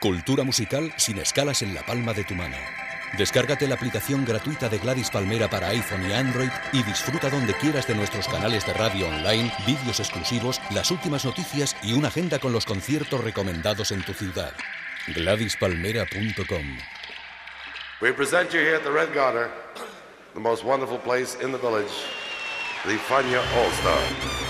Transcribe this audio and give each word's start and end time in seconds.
Cultura 0.00 0.44
musical 0.44 0.90
sin 0.96 1.18
escalas 1.18 1.60
en 1.60 1.74
la 1.74 1.82
palma 1.82 2.14
de 2.14 2.24
tu 2.24 2.34
mano. 2.34 2.56
Descárgate 3.18 3.68
la 3.68 3.74
aplicación 3.74 4.24
gratuita 4.24 4.70
de 4.70 4.78
Gladys 4.78 5.10
Palmera 5.10 5.50
para 5.50 5.68
iPhone 5.68 6.08
y 6.08 6.14
Android 6.14 6.48
y 6.72 6.82
disfruta 6.82 7.28
donde 7.28 7.52
quieras 7.52 7.86
de 7.86 7.94
nuestros 7.94 8.26
canales 8.26 8.64
de 8.64 8.72
radio 8.72 9.08
online, 9.08 9.52
vídeos 9.66 10.00
exclusivos, 10.00 10.58
las 10.70 10.90
últimas 10.90 11.26
noticias 11.26 11.76
y 11.82 11.92
una 11.92 12.08
agenda 12.08 12.38
con 12.38 12.50
los 12.50 12.64
conciertos 12.64 13.22
recomendados 13.22 13.90
en 13.90 14.02
tu 14.02 14.14
ciudad. 14.14 14.54
GladysPalmera.com 15.08 16.78
We 18.00 18.12
present 18.12 18.54
you 18.54 18.60
here 18.60 18.76
at 18.76 18.84
the 18.84 18.90
Red 18.90 19.12
Garter, 19.14 19.50
the 20.32 20.40
most 20.40 20.64
wonderful 20.64 20.98
place 20.98 21.36
in 21.44 21.52
the 21.52 21.58
village, 21.58 21.92
the 22.86 22.96
Fania 23.06 23.42
All 23.54 23.70
Star. 23.72 24.49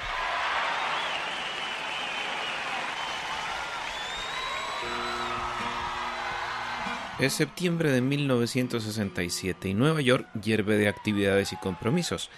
Es 7.21 7.33
septiembre 7.33 7.91
de 7.91 8.01
1967 8.01 9.69
y 9.69 9.75
Nueva 9.75 10.01
York 10.01 10.27
hierve 10.41 10.75
de 10.77 10.87
actividades 10.87 11.53
y 11.53 11.55
compromisos. 11.55 12.31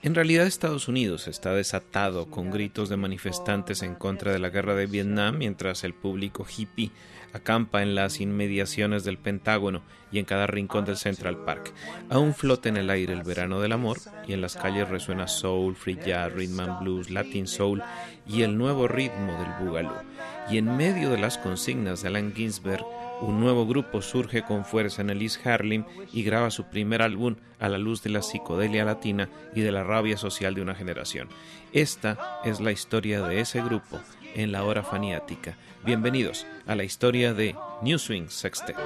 En 0.00 0.14
realidad 0.14 0.46
Estados 0.46 0.86
Unidos 0.86 1.26
está 1.26 1.52
desatado 1.54 2.30
con 2.30 2.52
gritos 2.52 2.88
de 2.88 2.96
manifestantes 2.96 3.82
en 3.82 3.96
contra 3.96 4.30
de 4.30 4.38
la 4.38 4.50
guerra 4.50 4.76
de 4.76 4.86
Vietnam 4.86 5.38
mientras 5.38 5.82
el 5.82 5.92
público 5.92 6.46
hippie 6.46 6.92
acampa 7.32 7.82
en 7.82 7.96
las 7.96 8.20
inmediaciones 8.20 9.02
del 9.02 9.18
Pentágono 9.18 9.82
y 10.12 10.20
en 10.20 10.24
cada 10.24 10.46
rincón 10.46 10.84
del 10.84 10.98
Central 10.98 11.38
Park. 11.44 11.74
Aún 12.08 12.32
flota 12.32 12.68
en 12.68 12.76
el 12.76 12.90
aire 12.90 13.14
el 13.14 13.24
verano 13.24 13.58
del 13.60 13.72
amor 13.72 13.98
y 14.28 14.34
en 14.34 14.40
las 14.40 14.56
calles 14.56 14.88
resuena 14.88 15.26
soul, 15.26 15.74
free 15.74 15.98
jazz, 16.06 16.32
rhythm 16.32 16.60
and 16.60 16.78
blues, 16.78 17.10
latin 17.10 17.48
soul 17.48 17.82
y 18.24 18.42
el 18.42 18.56
nuevo 18.56 18.86
ritmo 18.86 19.32
del 19.32 19.66
boogaloo. 19.66 20.00
Y 20.48 20.58
en 20.58 20.76
medio 20.76 21.10
de 21.10 21.18
las 21.18 21.38
consignas 21.38 22.02
de 22.02 22.08
Alan 22.08 22.32
Ginsberg 22.32 22.86
un 23.20 23.40
nuevo 23.40 23.66
grupo 23.66 24.02
surge 24.02 24.42
con 24.42 24.64
fuerza 24.64 25.02
en 25.02 25.10
el 25.10 25.22
East 25.22 25.44
Harlem 25.46 25.84
y 26.12 26.22
graba 26.22 26.50
su 26.50 26.64
primer 26.64 27.02
álbum 27.02 27.36
a 27.58 27.68
la 27.68 27.78
luz 27.78 28.02
de 28.02 28.10
la 28.10 28.22
psicodelia 28.22 28.84
latina 28.84 29.28
y 29.54 29.60
de 29.60 29.72
la 29.72 29.84
rabia 29.84 30.16
social 30.16 30.54
de 30.54 30.62
una 30.62 30.74
generación. 30.74 31.28
Esta 31.72 32.40
es 32.44 32.60
la 32.60 32.72
historia 32.72 33.22
de 33.22 33.40
ese 33.40 33.62
grupo 33.62 34.00
en 34.34 34.52
la 34.52 34.64
hora 34.64 34.82
faniática. 34.82 35.56
Bienvenidos 35.84 36.46
a 36.66 36.74
la 36.74 36.84
historia 36.84 37.34
de 37.34 37.56
New 37.82 37.98
Swing 37.98 38.28
Sextet. 38.28 38.76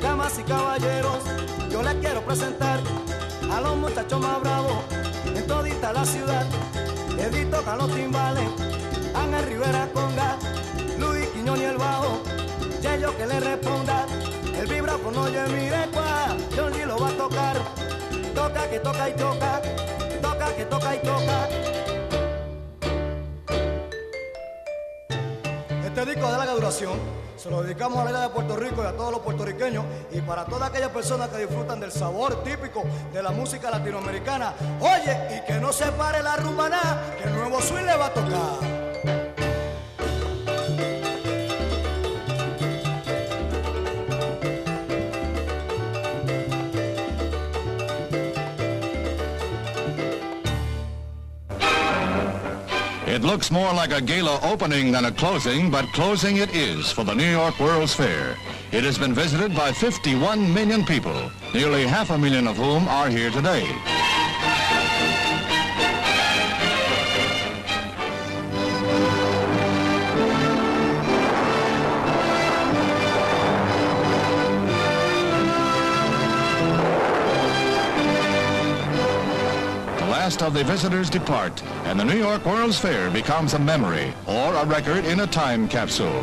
Damas 0.00 0.38
y 0.38 0.42
caballeros, 0.42 1.24
yo 1.70 1.82
les 1.82 1.94
quiero 1.94 2.22
presentar 2.22 2.69
más 4.08 4.40
bravos 4.40 4.82
en 5.26 5.46
todita 5.46 5.92
la 5.92 6.04
ciudad. 6.04 6.46
Edito 7.18 7.58
toca 7.58 7.76
los 7.76 7.94
timbales, 7.94 8.48
Ángel 9.14 9.46
Rivera 9.46 9.88
Conga, 9.92 10.38
Luis 10.98 11.26
Quiñón 11.28 11.60
y 11.60 11.64
el 11.64 11.76
bajo, 11.76 12.22
Yello 12.80 13.16
que 13.16 13.26
le 13.26 13.40
responda. 13.40 14.06
El 14.58 14.66
vibráfono 14.66 15.22
oye 15.22 15.42
mire 15.48 15.86
cuá, 15.92 16.34
Johnny 16.56 16.84
lo 16.86 16.98
va 16.98 17.08
a 17.08 17.12
tocar. 17.12 17.56
Toca 18.34 18.70
que 18.70 18.80
toca 18.80 19.08
y 19.10 19.12
toca, 19.12 19.62
toca 20.22 20.56
que 20.56 20.64
toca 20.64 20.96
y 20.96 20.98
toca. 21.02 21.48
Este 25.84 26.06
disco 26.06 26.32
de 26.32 26.38
larga 26.38 26.54
duración 26.54 26.98
se 27.40 27.48
lo 27.48 27.62
dedicamos 27.62 27.98
a 27.98 28.04
la 28.04 28.10
isla 28.10 28.22
de 28.22 28.28
Puerto 28.28 28.54
Rico 28.54 28.82
y 28.82 28.86
a 28.86 28.92
todos 28.92 29.12
los 29.12 29.20
puertorriqueños 29.22 29.82
y 30.12 30.20
para 30.20 30.44
todas 30.44 30.68
aquellas 30.68 30.90
personas 30.90 31.30
que 31.30 31.38
disfrutan 31.38 31.80
del 31.80 31.90
sabor 31.90 32.44
típico 32.44 32.84
de 33.14 33.22
la 33.22 33.30
música 33.30 33.70
latinoamericana. 33.70 34.52
Oye, 34.78 35.38
y 35.38 35.46
que 35.46 35.58
no 35.58 35.72
se 35.72 35.86
pare 35.92 36.22
la 36.22 36.36
rumbaná, 36.36 37.14
que 37.16 37.24
el 37.24 37.34
nuevo 37.34 37.62
swing 37.62 37.86
le 37.86 37.96
va 37.96 38.06
a 38.06 38.12
tocar. 38.12 38.79
It 53.20 53.26
looks 53.26 53.50
more 53.50 53.74
like 53.74 53.92
a 53.92 54.00
gala 54.00 54.40
opening 54.42 54.92
than 54.92 55.04
a 55.04 55.12
closing, 55.12 55.70
but 55.70 55.84
closing 55.92 56.38
it 56.38 56.56
is 56.56 56.90
for 56.90 57.04
the 57.04 57.14
New 57.14 57.30
York 57.30 57.60
World's 57.60 57.92
Fair. 57.92 58.34
It 58.72 58.82
has 58.82 58.96
been 58.96 59.12
visited 59.12 59.54
by 59.54 59.72
51 59.72 60.54
million 60.54 60.86
people, 60.86 61.30
nearly 61.52 61.86
half 61.86 62.08
a 62.08 62.16
million 62.16 62.46
of 62.46 62.56
whom 62.56 62.88
are 62.88 63.10
here 63.10 63.30
today. 63.30 63.68
Last 80.30 80.42
of 80.42 80.54
the 80.54 80.62
visitors 80.62 81.10
depart, 81.10 81.60
and 81.86 81.98
the 81.98 82.04
New 82.04 82.16
York 82.16 82.46
World's 82.46 82.78
Fair 82.78 83.10
becomes 83.10 83.54
a 83.54 83.58
memory 83.58 84.14
or 84.28 84.54
a 84.54 84.64
record 84.64 85.04
in 85.04 85.20
a 85.20 85.26
time 85.26 85.66
capsule. 85.66 86.22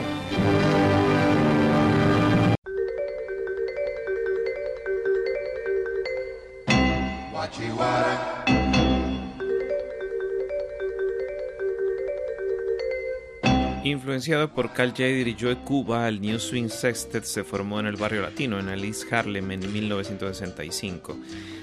Influenciado 13.83 14.53
por 14.53 14.73
Cal 14.73 14.91
Jader 14.91 15.27
y 15.27 15.35
Joe 15.39 15.57
Cuba, 15.65 16.07
el 16.07 16.21
New 16.21 16.39
Swing 16.39 16.69
Sextet 16.69 17.23
se 17.23 17.43
formó 17.43 17.79
en 17.79 17.87
el 17.87 17.95
barrio 17.95 18.21
latino, 18.21 18.59
en 18.59 18.69
el 18.69 18.83
East 18.83 19.11
Harlem, 19.11 19.51
en 19.51 19.71
1965. 19.71 21.17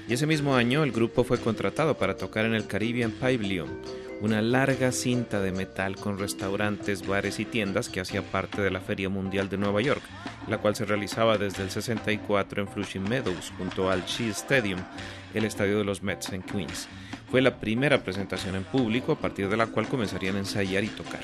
Y 0.07 0.13
ese 0.13 0.27
mismo 0.27 0.55
año 0.55 0.83
el 0.83 0.91
grupo 0.91 1.23
fue 1.23 1.39
contratado 1.39 1.97
para 1.97 2.15
tocar 2.15 2.45
en 2.45 2.53
el 2.53 2.67
Caribbean 2.67 3.11
Pavilion, 3.11 3.67
una 4.21 4.41
larga 4.41 4.91
cinta 4.91 5.41
de 5.41 5.51
metal 5.51 5.95
con 5.95 6.19
restaurantes, 6.19 7.05
bares 7.05 7.39
y 7.39 7.45
tiendas 7.45 7.89
que 7.89 7.99
hacía 7.99 8.21
parte 8.21 8.61
de 8.61 8.69
la 8.69 8.81
Feria 8.81 9.09
Mundial 9.09 9.49
de 9.49 9.57
Nueva 9.57 9.81
York, 9.81 10.03
la 10.47 10.59
cual 10.59 10.75
se 10.75 10.85
realizaba 10.85 11.39
desde 11.39 11.63
el 11.63 11.71
64 11.71 12.61
en 12.61 12.67
Flushing 12.67 13.03
Meadows, 13.03 13.51
junto 13.57 13.89
al 13.89 14.05
Shea 14.05 14.29
Stadium, 14.29 14.79
el 15.33 15.43
estadio 15.43 15.79
de 15.79 15.85
los 15.85 16.03
Mets 16.03 16.31
en 16.33 16.43
Queens. 16.43 16.87
Fue 17.31 17.41
la 17.41 17.59
primera 17.59 18.03
presentación 18.03 18.55
en 18.55 18.63
público 18.63 19.13
a 19.13 19.19
partir 19.19 19.49
de 19.49 19.57
la 19.57 19.67
cual 19.67 19.87
comenzarían 19.87 20.35
a 20.35 20.39
ensayar 20.39 20.83
y 20.83 20.89
tocar. 20.89 21.21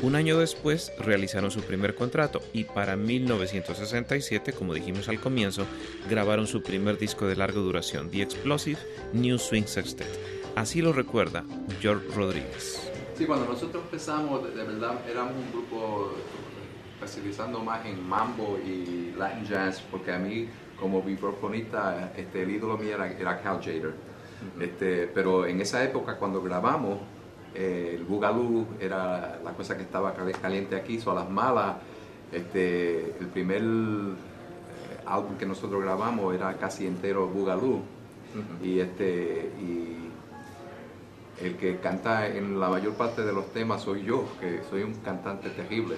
Un 0.00 0.16
año 0.16 0.38
después 0.38 0.92
realizaron 0.98 1.50
su 1.50 1.60
primer 1.60 1.94
contrato 1.94 2.40
y 2.52 2.64
para 2.64 2.96
1967, 2.96 4.52
como 4.52 4.74
dijimos 4.74 5.08
al 5.08 5.20
comienzo, 5.20 5.66
grabaron 6.08 6.46
su 6.46 6.62
primer 6.62 6.98
disco 6.98 7.26
de 7.26 7.36
larga 7.36 7.60
duración, 7.60 8.10
The 8.10 8.22
Explosive 8.22 8.80
New 9.12 9.38
Swing 9.38 9.66
Sextet. 9.66 10.08
Así 10.56 10.82
lo 10.82 10.92
recuerda 10.92 11.44
George 11.80 12.06
Rodríguez. 12.14 12.90
Sí, 13.16 13.26
cuando 13.26 13.46
nosotros 13.46 13.84
empezamos, 13.84 14.42
de, 14.42 14.64
verdad 14.64 15.00
éramos 15.08 15.34
un 15.34 15.52
grupo 15.52 16.14
especializando 16.94 17.60
más 17.60 17.84
en 17.86 18.02
mambo 18.02 18.58
y 18.58 19.14
Latin 19.16 19.44
jazz, 19.44 19.82
porque 19.90 20.12
a 20.12 20.18
mí, 20.18 20.48
como 20.78 21.02
vibrafonista, 21.02 22.12
este, 22.16 22.42
el 22.42 22.50
ídolo 22.50 22.78
mío 22.78 22.94
era, 22.94 23.12
era 23.12 23.40
Cal 23.40 23.58
Jader. 23.58 23.94
este, 24.60 25.06
pero 25.06 25.46
en 25.46 25.60
esa 25.60 25.84
época, 25.84 26.16
cuando 26.16 26.42
grabamos, 26.42 26.98
eh, 27.54 27.96
el 27.96 28.04
bugalú 28.04 28.66
era 28.80 29.38
la 29.44 29.52
cosa 29.52 29.76
que 29.76 29.82
estaba 29.82 30.14
caliente 30.14 30.74
aquí, 30.74 30.98
so 30.98 31.10
a 31.10 31.14
las 31.14 31.28
malas, 31.28 31.76
este, 32.32 33.14
el 33.20 33.26
primer 33.26 33.60
eh, 33.62 35.02
álbum 35.04 35.36
que 35.36 35.44
nosotros 35.44 35.82
grabamos 35.82 36.34
era 36.34 36.54
casi 36.54 36.86
entero 36.86 37.26
bugalú 37.28 37.82
y 38.62 38.80
este 38.80 39.52
y 39.60 40.02
el 41.44 41.56
que 41.56 41.78
canta 41.78 42.26
en 42.26 42.58
la 42.58 42.68
mayor 42.68 42.94
parte 42.94 43.22
de 43.22 43.32
los 43.32 43.52
temas 43.52 43.82
soy 43.82 44.04
yo, 44.04 44.24
que 44.40 44.62
soy 44.70 44.82
un 44.82 44.94
cantante 44.94 45.50
terrible. 45.50 45.96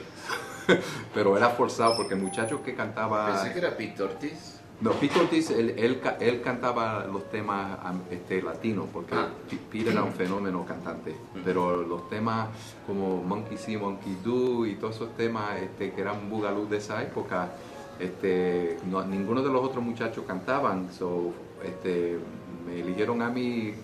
Pero 1.15 1.37
era 1.37 1.51
forzado 1.51 1.97
porque 1.97 2.15
el 2.15 2.21
muchacho 2.21 2.63
que 2.63 2.75
cantaba... 2.75 3.27
Pensé 3.27 3.53
que 3.53 3.59
era 3.59 3.77
Pete 3.77 4.03
Ortiz. 4.03 4.54
No, 4.81 4.91
Pico 4.93 5.21
Ortiz, 5.21 5.51
él, 5.51 5.75
él, 5.79 6.43
cantaba 6.43 7.07
los 7.07 7.31
temas 7.31 7.79
este, 8.11 8.43
latinos, 8.43 8.87
porque 8.93 9.15
ah. 9.15 9.29
Era 9.73 10.03
un 10.03 10.13
fenómeno 10.13 10.65
cantante, 10.65 11.13
mm. 11.13 11.39
pero 11.45 11.83
los 11.83 12.09
temas 12.09 12.49
como 12.87 13.23
Monkey 13.23 13.57
See, 13.57 13.77
Monkey 13.77 14.19
Do 14.25 14.67
y 14.67 14.75
todos 14.75 14.97
esos 14.97 15.17
temas 15.17 15.61
este, 15.61 15.93
que 15.93 16.01
eran 16.01 16.29
bugalú 16.29 16.69
de 16.69 16.79
esa 16.79 17.03
época, 17.03 17.51
este, 17.99 18.79
no, 18.91 19.05
ninguno 19.05 19.43
de 19.43 19.51
los 19.51 19.65
otros 19.65 19.83
muchachos 19.83 20.25
cantaban, 20.27 20.93
so, 20.93 21.33
este, 21.63 22.19
me 22.67 22.81
eligieron 22.81 23.23
a 23.23 23.31
mí 23.31 23.75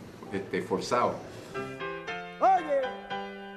forzado. 0.67 1.15
Oye, 2.41 2.81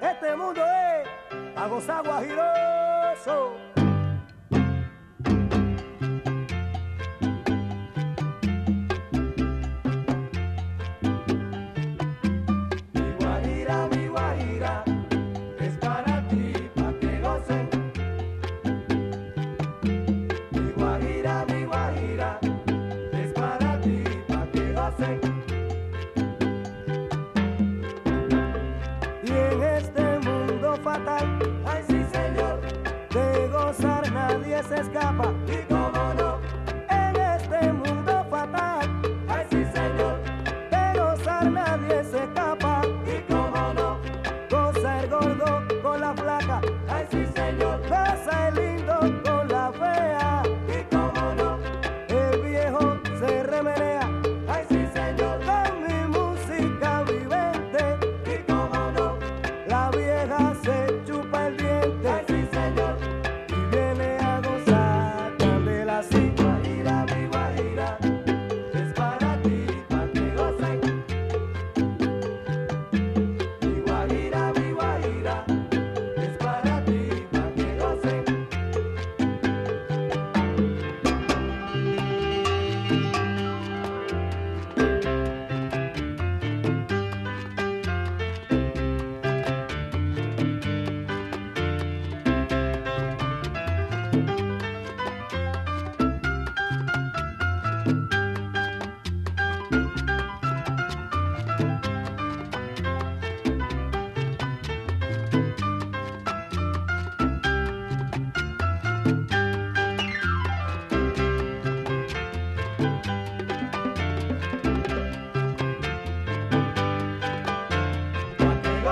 este 0.01 0.35
mundo 0.35 0.62
es 0.62 1.57
aguas 1.57 1.88
guajiroso. 2.03 3.73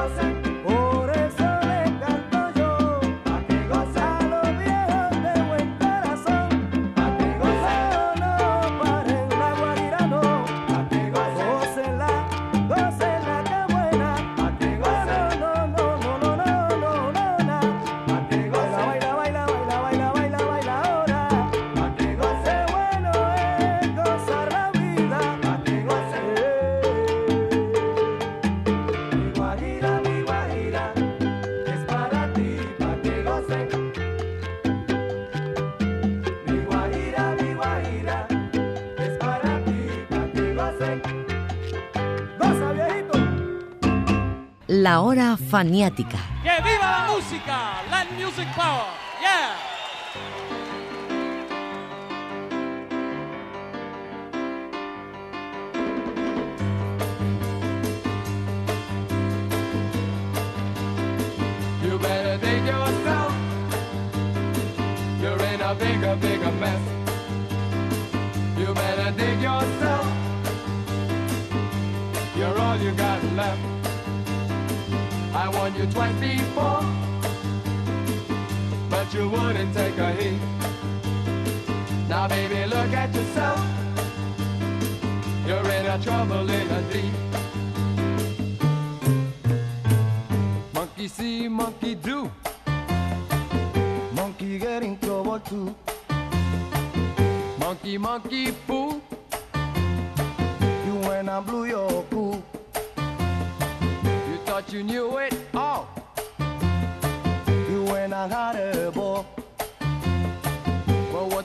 Rosa. 0.01 0.50
hora 45.01 45.37
faniática. 45.37 46.17
¡Que 46.43 46.61
viva 46.61 46.91
la 46.91 47.13
música! 47.13 47.81
Land 47.89 48.11
Music 48.19 48.47
Power. 48.55 49.00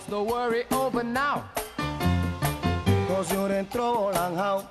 What's 0.06 0.18
the 0.18 0.22
worry 0.22 0.64
over 0.70 1.02
now? 1.02 1.50
Cause 3.08 3.32
you're 3.32 3.50
in 3.50 3.66
trouble 3.66 4.10
and 4.10 4.36
how? 4.36 4.68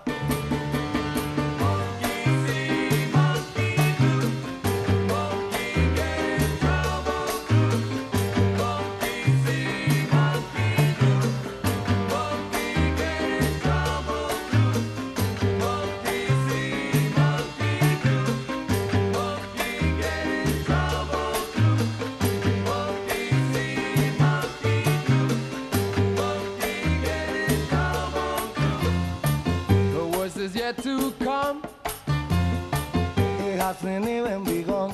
yet 30.56 30.82
to 30.82 31.12
come. 31.20 31.64
It 32.08 33.60
hasn't 33.60 34.08
even 34.08 34.44
begun. 34.44 34.94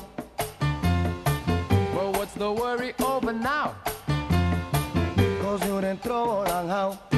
But 1.94 2.18
what's 2.18 2.34
the 2.34 2.52
worry 2.52 2.94
over 3.04 3.32
now? 3.32 3.76
Cause 5.42 5.66
you 5.68 5.82
didn't 5.82 6.04
trouble 6.04 6.44
and 6.44 6.70
how. 6.70 7.11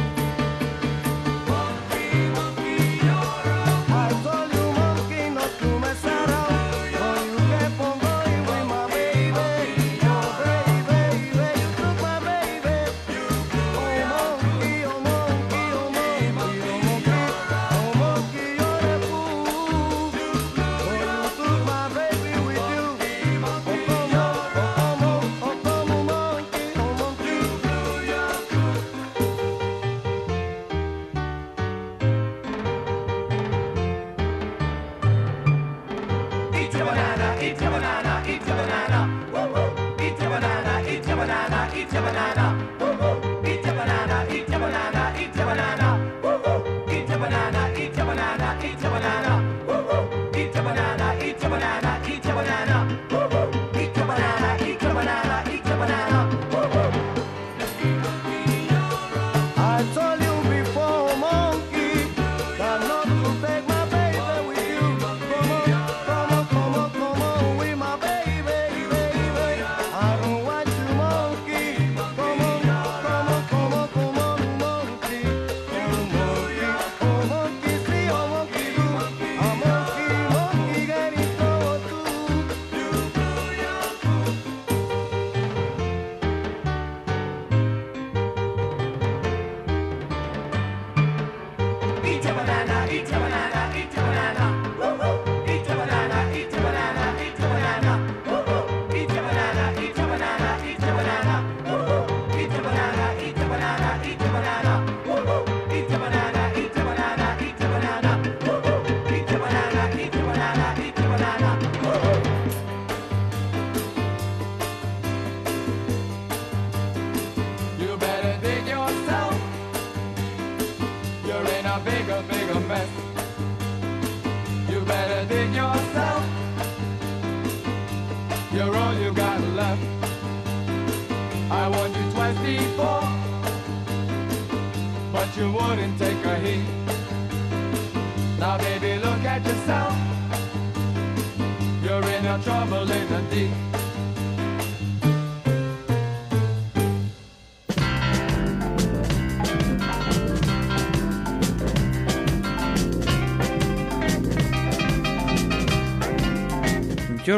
Gemini. 51.60 51.83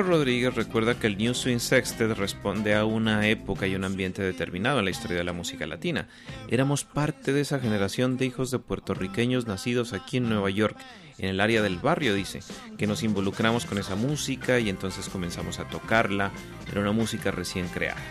Rodríguez 0.01 0.55
recuerda 0.55 0.97
que 0.99 1.07
el 1.07 1.17
New 1.17 1.33
Swing 1.33 1.59
Sextet 1.59 2.17
responde 2.17 2.73
a 2.73 2.85
una 2.85 3.27
época 3.27 3.67
y 3.67 3.75
un 3.75 3.83
ambiente 3.83 4.21
determinado 4.21 4.79
en 4.79 4.85
la 4.85 4.91
historia 4.91 5.17
de 5.17 5.23
la 5.23 5.33
música 5.33 5.67
latina. 5.67 6.07
Éramos 6.49 6.83
parte 6.83 7.33
de 7.33 7.41
esa 7.41 7.59
generación 7.59 8.17
de 8.17 8.25
hijos 8.25 8.51
de 8.51 8.59
puertorriqueños 8.59 9.47
nacidos 9.47 9.93
aquí 9.93 10.17
en 10.17 10.29
Nueva 10.29 10.49
York, 10.49 10.77
en 11.17 11.29
el 11.29 11.39
área 11.39 11.61
del 11.61 11.77
barrio, 11.77 12.13
dice, 12.13 12.39
que 12.77 12.87
nos 12.87 13.03
involucramos 13.03 13.65
con 13.65 13.77
esa 13.77 13.95
música 13.95 14.59
y 14.59 14.69
entonces 14.69 15.07
comenzamos 15.07 15.59
a 15.59 15.67
tocarla. 15.69 16.31
Era 16.71 16.81
una 16.81 16.91
música 16.91 17.31
recién 17.31 17.67
creada. 17.67 18.01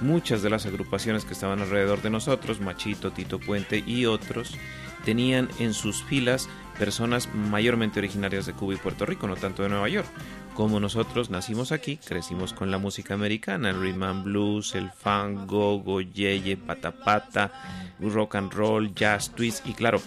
Muchas 0.00 0.42
de 0.42 0.50
las 0.50 0.66
agrupaciones 0.66 1.24
que 1.24 1.34
estaban 1.34 1.60
alrededor 1.60 2.02
de 2.02 2.10
nosotros, 2.10 2.60
Machito, 2.60 3.12
Tito 3.12 3.38
Puente 3.38 3.84
y 3.86 4.06
otros, 4.06 4.56
tenían 5.04 5.48
en 5.58 5.74
sus 5.74 6.02
filas 6.02 6.48
personas 6.78 7.32
mayormente 7.34 8.00
originarias 8.00 8.46
de 8.46 8.52
Cuba 8.54 8.74
y 8.74 8.78
Puerto 8.78 9.06
Rico, 9.06 9.26
no 9.28 9.36
tanto 9.36 9.62
de 9.62 9.68
Nueva 9.68 9.88
York. 9.88 10.08
Como 10.54 10.80
nosotros 10.80 11.30
nacimos 11.30 11.72
aquí, 11.72 11.96
crecimos 11.96 12.52
con 12.52 12.70
la 12.70 12.76
música 12.76 13.14
americana, 13.14 13.70
el 13.70 13.80
rhythm 13.80 14.02
and 14.02 14.24
blues, 14.24 14.74
el 14.74 14.90
funk, 14.90 15.50
go-go, 15.50 16.02
yeye, 16.02 16.58
patapata, 16.58 17.50
rock 18.00 18.34
and 18.34 18.52
roll, 18.52 18.94
jazz, 18.94 19.30
twist 19.30 19.66
y 19.66 19.72
claro, 19.72 20.00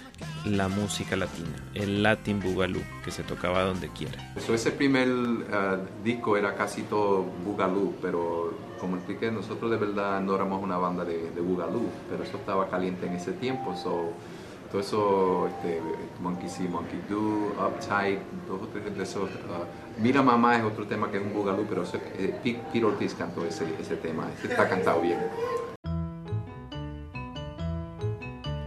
la 0.45 0.67
música 0.67 1.15
latina, 1.15 1.49
el 1.73 2.03
Latin 2.03 2.39
Boogaloo, 2.39 2.83
que 3.03 3.09
se 3.09 3.23
tocaba 3.23 3.63
donde 3.63 3.89
quiera. 3.89 4.35
So, 4.39 4.53
ese 4.53 4.71
primer 4.71 5.07
eh, 5.07 5.77
disco 6.03 6.37
era 6.37 6.53
casi 6.55 6.83
todo 6.83 7.25
Boogaloo, 7.43 7.95
pero 7.99 8.53
como 8.79 8.97
expliqué, 8.97 9.31
nosotros 9.31 9.71
de 9.71 9.77
verdad 9.77 10.21
no 10.21 10.35
éramos 10.35 10.61
una 10.61 10.77
banda 10.77 11.03
de, 11.05 11.31
Boogaloo, 11.41 11.89
pero 12.07 12.23
eso 12.23 12.37
estaba 12.37 12.69
caliente 12.69 13.07
en 13.07 13.13
ese 13.13 13.31
tiempo. 13.31 13.75
So, 13.75 14.11
todo 14.71 14.81
eso, 14.81 15.47
este, 15.47 15.81
Monkey 16.21 16.49
See, 16.49 16.67
Monkey 16.67 17.01
Do, 17.09 17.55
Uptight, 17.67 18.19
dos 18.47 18.61
o 18.61 18.67
tres 18.67 18.95
de 18.95 19.03
esos. 19.03 19.29
uh, 19.29 19.84
Mira 19.97 20.21
Mamá 20.21 20.57
es 20.57 20.63
otro 20.63 20.85
tema 20.85 21.09
que 21.09 21.17
es 21.17 21.23
un 21.23 21.33
Boogaloo, 21.33 21.65
pero 21.67 21.83
eso, 21.83 21.97
eh, 22.17 22.35
Ortiz 22.83 23.13
cantó 23.13 23.45
ese, 23.45 23.65
ese 23.79 23.95
tema, 23.95 24.27
ese 24.37 24.47
está 24.49 24.67
cantado 24.67 25.01
bien. 25.01 25.19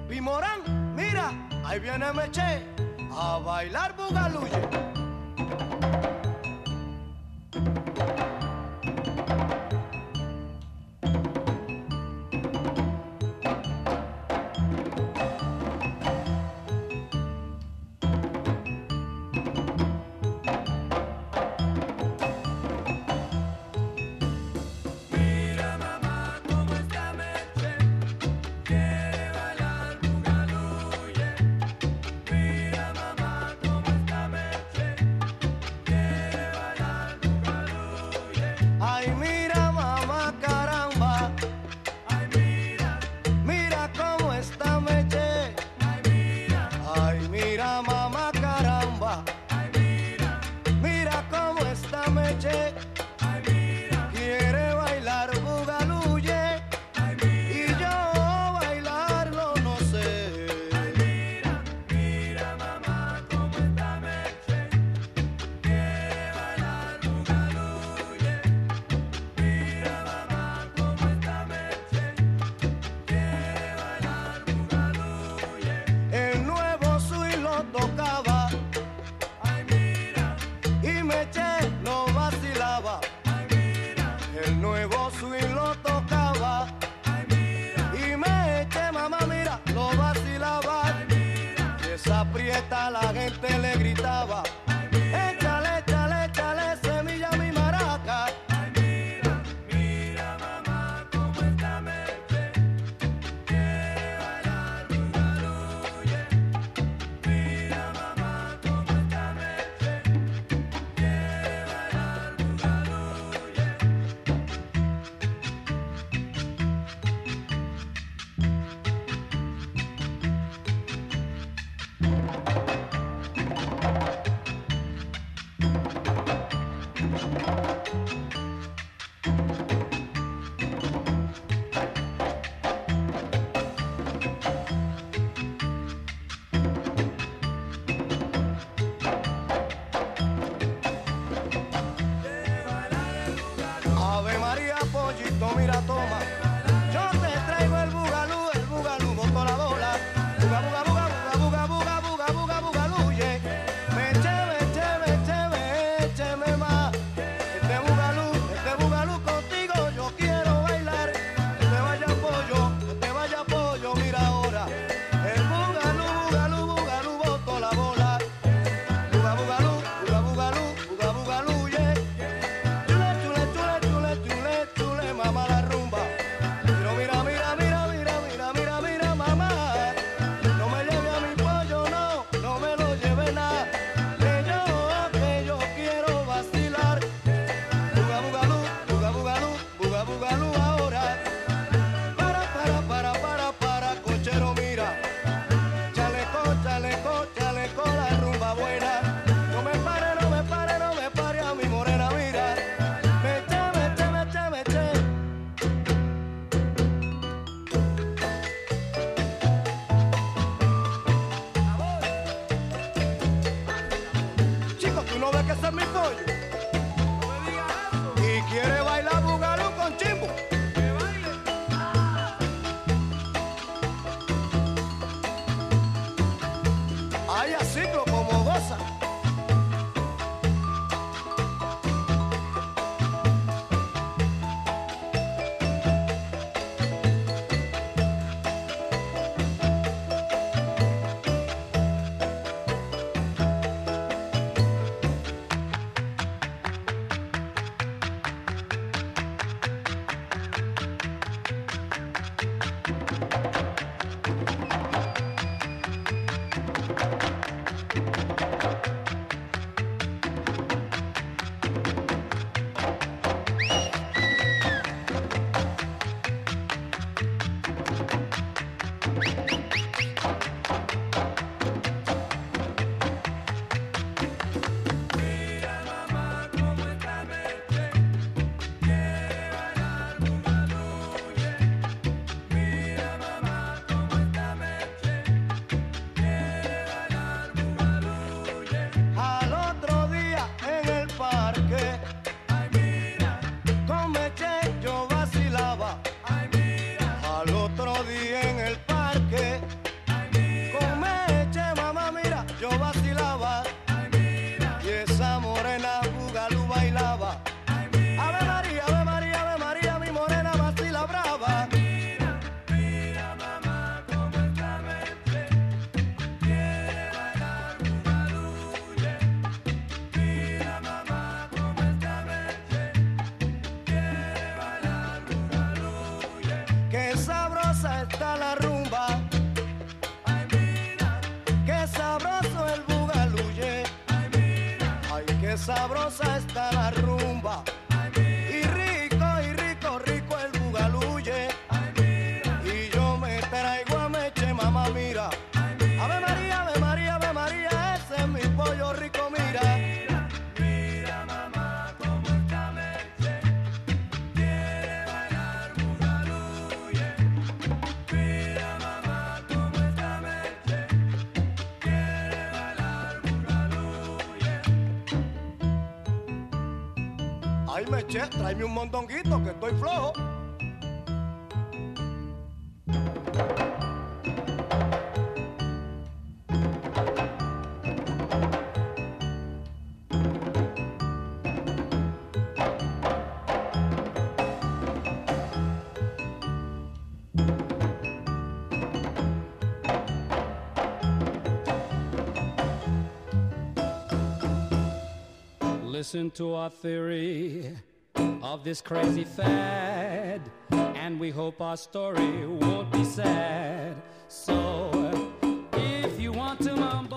Pimorán, 0.08 0.94
mira, 0.96 1.30
ahí 1.64 1.78
viene 1.80 2.12
Meche 2.12 2.64
a 3.12 3.38
bailar 3.38 3.94
bugaluye. 3.96 4.97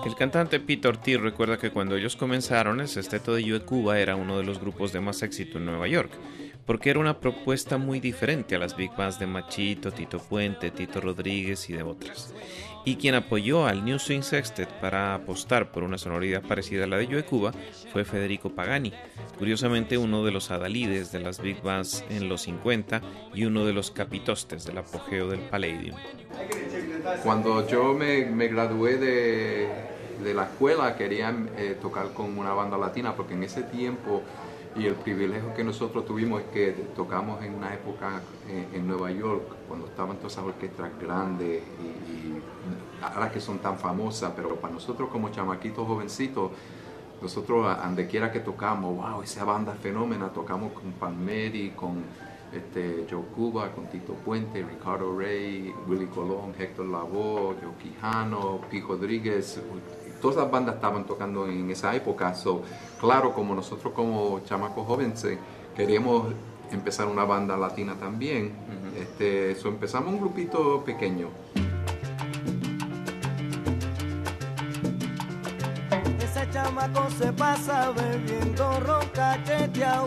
El 0.04 0.14
cantante 0.14 0.60
Pete 0.60 0.88
Ortiz 0.88 1.18
recuerda 1.18 1.56
que 1.56 1.70
cuando 1.70 1.96
ellos 1.96 2.16
comenzaron, 2.16 2.80
el 2.80 2.88
Sexteto 2.88 3.34
de 3.34 3.44
Yo 3.44 3.64
Cuba 3.64 3.98
era 3.98 4.14
uno 4.14 4.36
de 4.36 4.44
los 4.44 4.60
grupos 4.60 4.92
de 4.92 5.00
más 5.00 5.22
éxito 5.22 5.56
en 5.56 5.64
Nueva 5.64 5.88
York, 5.88 6.10
porque 6.66 6.90
era 6.90 6.98
una 7.00 7.18
propuesta 7.18 7.78
muy 7.78 7.98
diferente 7.98 8.56
a 8.56 8.58
las 8.58 8.76
big 8.76 8.94
bands 8.94 9.18
de 9.18 9.26
Machito, 9.26 9.90
Tito 9.90 10.18
Puente, 10.18 10.70
Tito 10.70 11.00
Rodríguez 11.00 11.70
y 11.70 11.72
de 11.72 11.82
otras. 11.82 12.34
Y 12.84 12.96
quien 12.96 13.14
apoyó 13.14 13.66
al 13.66 13.84
New 13.84 13.98
Swing 13.98 14.22
Sextet 14.22 14.68
para 14.80 15.14
apostar 15.14 15.70
por 15.70 15.84
una 15.84 15.98
sonoridad 15.98 16.42
parecida 16.42 16.84
a 16.84 16.86
la 16.88 16.96
de 16.96 17.06
Yo 17.06 17.24
Cuba 17.24 17.52
fue 17.92 18.04
Federico 18.04 18.50
Pagani, 18.50 18.92
curiosamente 19.38 19.96
uno 19.96 20.24
de 20.24 20.32
los 20.32 20.50
adalides 20.50 21.12
de 21.12 21.20
las 21.20 21.40
big 21.40 21.62
bands 21.62 22.04
en 22.10 22.28
los 22.28 22.42
50 22.42 23.00
y 23.34 23.44
uno 23.44 23.64
de 23.64 23.72
los 23.72 23.92
capitostes 23.92 24.64
del 24.64 24.78
apogeo 24.78 25.28
del 25.28 25.40
Palladium. 25.40 25.96
Cuando 27.22 27.68
yo 27.68 27.94
me, 27.94 28.24
gradué 28.48 28.96
de, 28.96 29.68
de 30.24 30.34
la 30.34 30.44
escuela 30.44 30.96
quería 30.96 31.34
eh, 31.56 31.76
tocar 31.80 32.12
con 32.12 32.36
una 32.36 32.52
banda 32.52 32.76
latina 32.78 33.14
porque 33.14 33.34
en 33.34 33.44
ese 33.44 33.62
tiempo 33.62 34.22
y 34.76 34.86
el 34.86 34.94
privilegio 34.94 35.52
que 35.54 35.64
nosotros 35.64 36.06
tuvimos 36.06 36.42
es 36.42 36.46
que 36.48 36.72
tocamos 36.96 37.42
en 37.44 37.54
una 37.54 37.74
época 37.74 38.22
eh, 38.48 38.68
en 38.72 38.86
Nueva 38.86 39.10
York 39.10 39.42
cuando 39.68 39.86
estaban 39.86 40.16
todas 40.16 40.32
esas 40.32 40.44
orquestas 40.44 40.90
grandes 41.00 41.62
y, 41.62 43.04
ahora 43.04 43.30
que 43.30 43.40
son 43.40 43.58
tan 43.58 43.78
famosas, 43.78 44.32
pero 44.34 44.56
para 44.56 44.74
nosotros 44.74 45.08
como 45.10 45.28
chamaquitos 45.30 45.86
jovencitos, 45.86 46.52
nosotros 47.20 47.76
donde 47.82 48.06
quiera 48.06 48.32
que 48.32 48.40
tocamos, 48.40 48.96
wow, 48.96 49.22
esa 49.22 49.44
banda 49.44 49.74
fenómena, 49.74 50.28
tocamos 50.28 50.72
con 50.72 50.92
Palmeri, 50.92 51.70
con 51.70 52.02
este, 52.52 53.06
Joe 53.10 53.22
Cuba, 53.34 53.72
con 53.72 53.86
Tito 53.86 54.14
Puente, 54.14 54.62
Ricardo 54.62 55.16
Rey, 55.16 55.72
Willy 55.86 56.06
Colón, 56.06 56.54
Héctor 56.58 56.86
Lavoe, 56.86 57.56
Joe 57.62 57.74
Quijano, 57.80 58.60
Pico 58.70 58.94
Rodríguez, 58.94 59.60
todas 60.22 60.36
las 60.36 60.50
bandas 60.50 60.76
estaban 60.76 61.04
tocando 61.04 61.46
en 61.46 61.70
esa 61.70 61.94
época. 61.94 62.32
So, 62.34 62.62
claro, 62.98 63.34
como 63.34 63.54
nosotros 63.54 63.92
como 63.92 64.40
chamacos 64.46 64.86
jóvenes 64.86 65.26
queríamos 65.76 66.32
empezar 66.70 67.08
una 67.08 67.24
banda 67.24 67.56
latina 67.56 67.96
también, 67.98 68.52
este, 68.98 69.54
so 69.56 69.68
empezamos 69.68 70.14
un 70.14 70.20
grupito 70.20 70.82
pequeño. 70.84 71.28
Ese 76.20 76.48
chamaco 76.50 77.10
se 77.18 77.32
pasa 77.32 77.90
bebiendo 77.90 78.80
ron 78.80 79.06
cacheteado. 79.08 80.06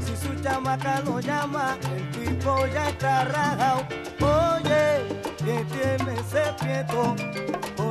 Si 0.00 0.16
su 0.16 0.42
chamaca 0.42 1.00
lo 1.00 1.18
llama, 1.20 1.76
el 1.94 2.10
tipo 2.12 2.66
ya 2.72 2.88
está 2.88 3.24
rajado. 3.24 3.82
Oye, 4.20 5.02
que 5.38 5.64
tiene 5.74 6.14
ese 6.20 6.54
prieto, 6.58 7.14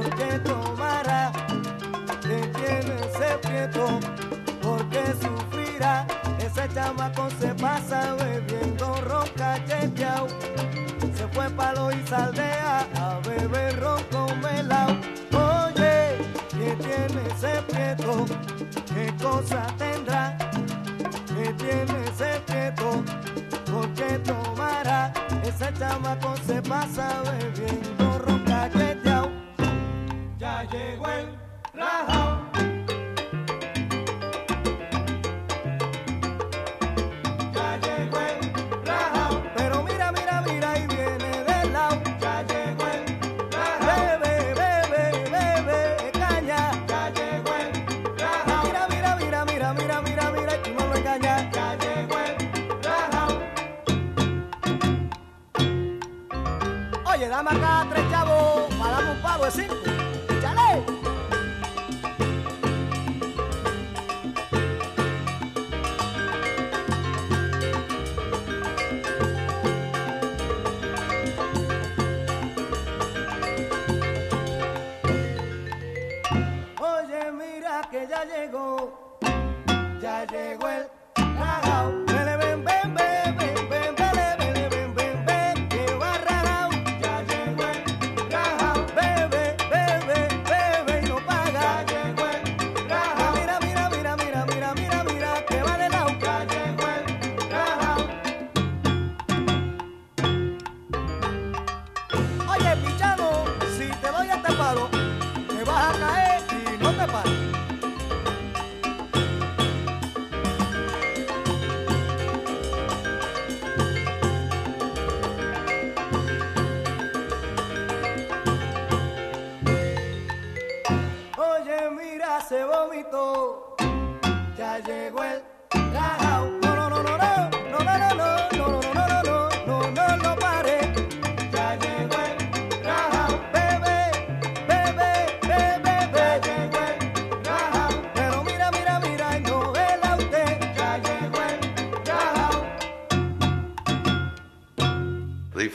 porque 0.04 0.40
tomará 0.40 1.32
que 2.22 2.48
tiene 2.58 2.96
ese 3.08 3.38
prieto, 3.42 4.00
porque 4.62 5.04
sufrirá. 5.22 6.06
Ese 6.40 6.68
chamaco 6.74 7.30
se 7.40 7.54
pasa 7.56 8.16
bebiendo 8.16 8.96
ron 9.08 9.28
cacheteao. 9.36 10.28
Se 11.16 11.28
fue 11.30 11.50
palo 11.52 11.92
y 11.92 12.06
saldea 12.08 12.86
a 12.96 13.20
beber 13.28 13.80
ron 13.80 14.04
con 14.12 14.40
melao. 14.42 14.90
Oye, 15.32 16.18
que 16.50 16.76
tiene 16.84 17.28
ese 17.36 17.62
prieto, 17.70 18.26
qué 18.94 19.14
cosa 19.22 19.68
tendrá, 19.78 20.38
que 21.28 21.54
tiene 21.54 22.06
ese 22.10 22.40
prieto, 22.46 23.04
porque 23.72 24.20
tomará. 24.20 25.14
Ese 25.44 25.72
chamaco 25.74 26.36
se 26.46 26.62
pasa 26.62 27.22
bebiendo 27.24 28.20
ron 28.20 28.40
cacheteao 28.46 29.13
ya 30.44 30.64
llegó 30.64 31.08
el 31.08 31.38
rajao. 31.74 32.43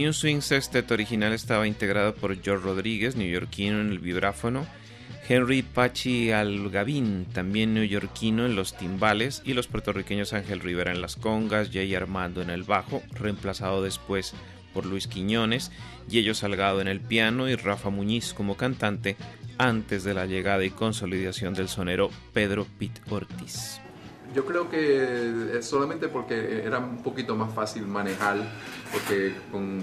New 0.00 0.14
Swing 0.14 0.40
Sextet 0.40 0.90
original 0.92 1.34
estaba 1.34 1.66
integrado 1.66 2.14
por 2.14 2.34
George 2.40 2.64
Rodríguez, 2.64 3.16
neoyorquino 3.16 3.82
en 3.82 3.90
el 3.90 3.98
vibráfono, 3.98 4.66
Henry 5.28 5.60
Pachi 5.60 6.32
Algavín, 6.32 7.26
también 7.26 7.74
neoyorquino 7.74 8.46
en 8.46 8.56
los 8.56 8.74
timbales, 8.74 9.42
y 9.44 9.52
los 9.52 9.66
puertorriqueños 9.66 10.32
Ángel 10.32 10.60
Rivera 10.60 10.90
en 10.90 11.02
las 11.02 11.16
congas, 11.16 11.68
Jay 11.70 11.94
Armando 11.94 12.40
en 12.40 12.48
el 12.48 12.62
bajo, 12.62 13.02
reemplazado 13.12 13.82
después 13.82 14.32
por 14.72 14.86
Luis 14.86 15.06
Quiñones, 15.06 15.70
Yello 16.08 16.34
Salgado 16.34 16.80
en 16.80 16.88
el 16.88 17.00
piano 17.00 17.46
y 17.50 17.56
Rafa 17.56 17.90
Muñiz 17.90 18.32
como 18.32 18.56
cantante, 18.56 19.18
antes 19.58 20.02
de 20.02 20.14
la 20.14 20.24
llegada 20.24 20.64
y 20.64 20.70
consolidación 20.70 21.52
del 21.52 21.68
sonero 21.68 22.08
Pedro 22.32 22.66
Pitt 22.78 23.00
Ortiz. 23.10 23.82
Yo 24.32 24.44
creo 24.44 24.70
que 24.70 25.58
solamente 25.60 26.06
porque 26.06 26.62
era 26.64 26.78
un 26.78 27.02
poquito 27.02 27.34
más 27.34 27.52
fácil 27.52 27.86
manejar, 27.88 28.36
porque 28.92 29.34
con 29.50 29.82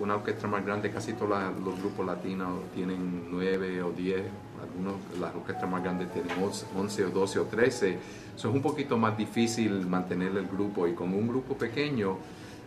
una 0.00 0.16
orquesta 0.16 0.46
más 0.46 0.64
grande 0.64 0.90
casi 0.90 1.12
todos 1.12 1.30
los 1.62 1.78
grupos 1.78 2.06
latinos 2.06 2.60
tienen 2.74 3.28
nueve 3.30 3.82
o 3.82 3.90
diez, 3.90 4.22
algunos 4.62 4.94
las 5.20 5.34
orquestas 5.34 5.68
más 5.68 5.82
grandes 5.82 6.10
tienen 6.10 6.30
once 6.74 7.04
o 7.04 7.10
doce 7.10 7.38
o 7.38 7.44
trece. 7.44 7.98
Eso 8.34 8.48
es 8.48 8.54
un 8.54 8.62
poquito 8.62 8.96
más 8.96 9.16
difícil 9.18 9.86
mantener 9.86 10.34
el 10.38 10.46
grupo 10.46 10.88
y 10.88 10.94
con 10.94 11.12
un 11.12 11.28
grupo 11.28 11.54
pequeño 11.54 12.16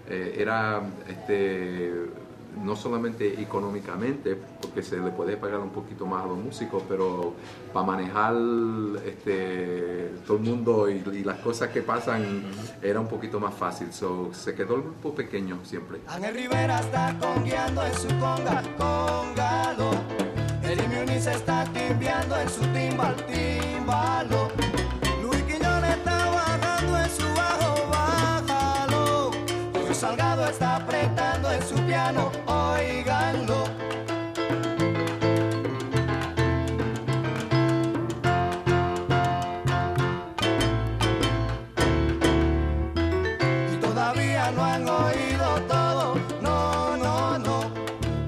eh, 0.08 0.36
era 0.38 0.84
este, 1.10 1.92
no 2.63 2.76
solamente 2.76 3.41
económicamente, 3.41 4.36
porque 4.62 4.82
se 4.82 4.98
le 4.98 5.12
puede 5.12 5.38
pagar 5.38 5.60
un 5.60 5.70
poquito 5.70 6.06
más 6.06 6.24
a 6.24 6.28
los 6.28 6.38
músicos, 6.38 6.84
pero 6.88 7.34
para 7.74 7.86
manejar 7.86 8.36
este, 9.06 10.12
todo 10.26 10.38
el 10.38 10.44
mundo 10.44 10.89
y, 10.89 11.24
las 11.26 11.39
cosas 11.39 11.70
que 11.70 11.82
pasan 11.82 12.44
era 12.82 13.00
un 13.00 13.08
poquito 13.08 13.39
más 13.39 13.54
fácil. 13.54 13.91
So, 13.91 14.32
se 14.34 14.54
quedó 14.54 14.76
el 14.76 14.82
grupo 14.84 15.15
pequeño 15.15 15.60
siempre. 15.63 16.00
Ángel 16.08 16.36
Rivera 16.36 16.80
está 16.80 17.15
congueando 17.20 17.84
en 17.84 17.94
su 17.96 18.08
conga, 18.20 18.63
congalo. 18.78 19.91
El 20.63 21.22
se 21.22 21.32
está 21.32 21.63
timbiando 21.74 22.36
en 22.38 22.50
su 22.50 22.62
timbal, 22.62 23.15
timbalo. 23.26 24.50
Salgado 30.06 30.46
está 30.48 30.76
apretando 30.76 31.52
en 31.52 31.62
su 31.63 31.74
piano, 31.88 32.32
oiganlo. 32.46 33.63
Y 43.74 43.78
todavía 43.78 44.52
no 44.52 44.63
han 44.63 44.88
oído 44.88 45.62
todo, 45.68 46.15
no, 46.39 46.98
no, 46.98 47.39
no. 47.39 47.72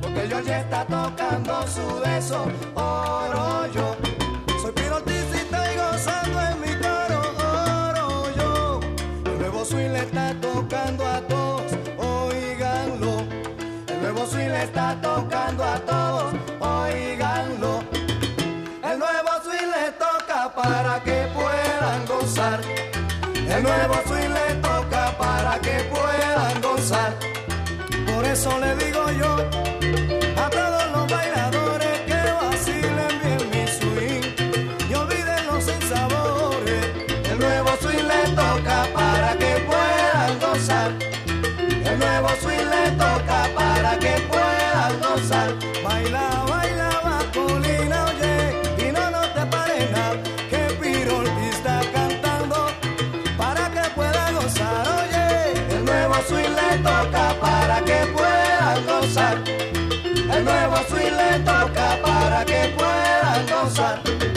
Porque 0.02 0.28
yo 0.28 0.40
ya 0.40 0.62
está 0.62 0.84
tocando 0.84 1.68
su 1.68 2.00
beso, 2.00 2.48
está 14.64 14.96
tocando 15.02 15.64
a 15.64 15.80
todos, 15.80 16.34
oiganlo. 16.60 17.84
El 18.84 19.00
nuevo 19.00 19.30
swing 19.44 19.70
le 19.76 19.92
toca 19.92 20.54
para 20.54 21.04
que 21.04 21.28
puedan 21.34 22.06
gozar. 22.06 22.60
El 23.34 23.64
nuevo 23.64 23.96
swing 24.08 24.30
le 24.30 24.56
toca 24.56 25.18
para 25.18 25.60
que 25.60 25.78
puedan 25.92 26.62
gozar. 26.62 27.14
Por 28.14 28.26
eso 28.26 28.60
le 28.60 28.76
digo 28.76 29.12
yo 29.12 30.27
Swing 60.88 61.18
le 61.18 61.40
toca 61.40 62.00
para 62.02 62.46
que 62.46 62.74
puedan 62.78 63.46
gozar. 63.48 64.37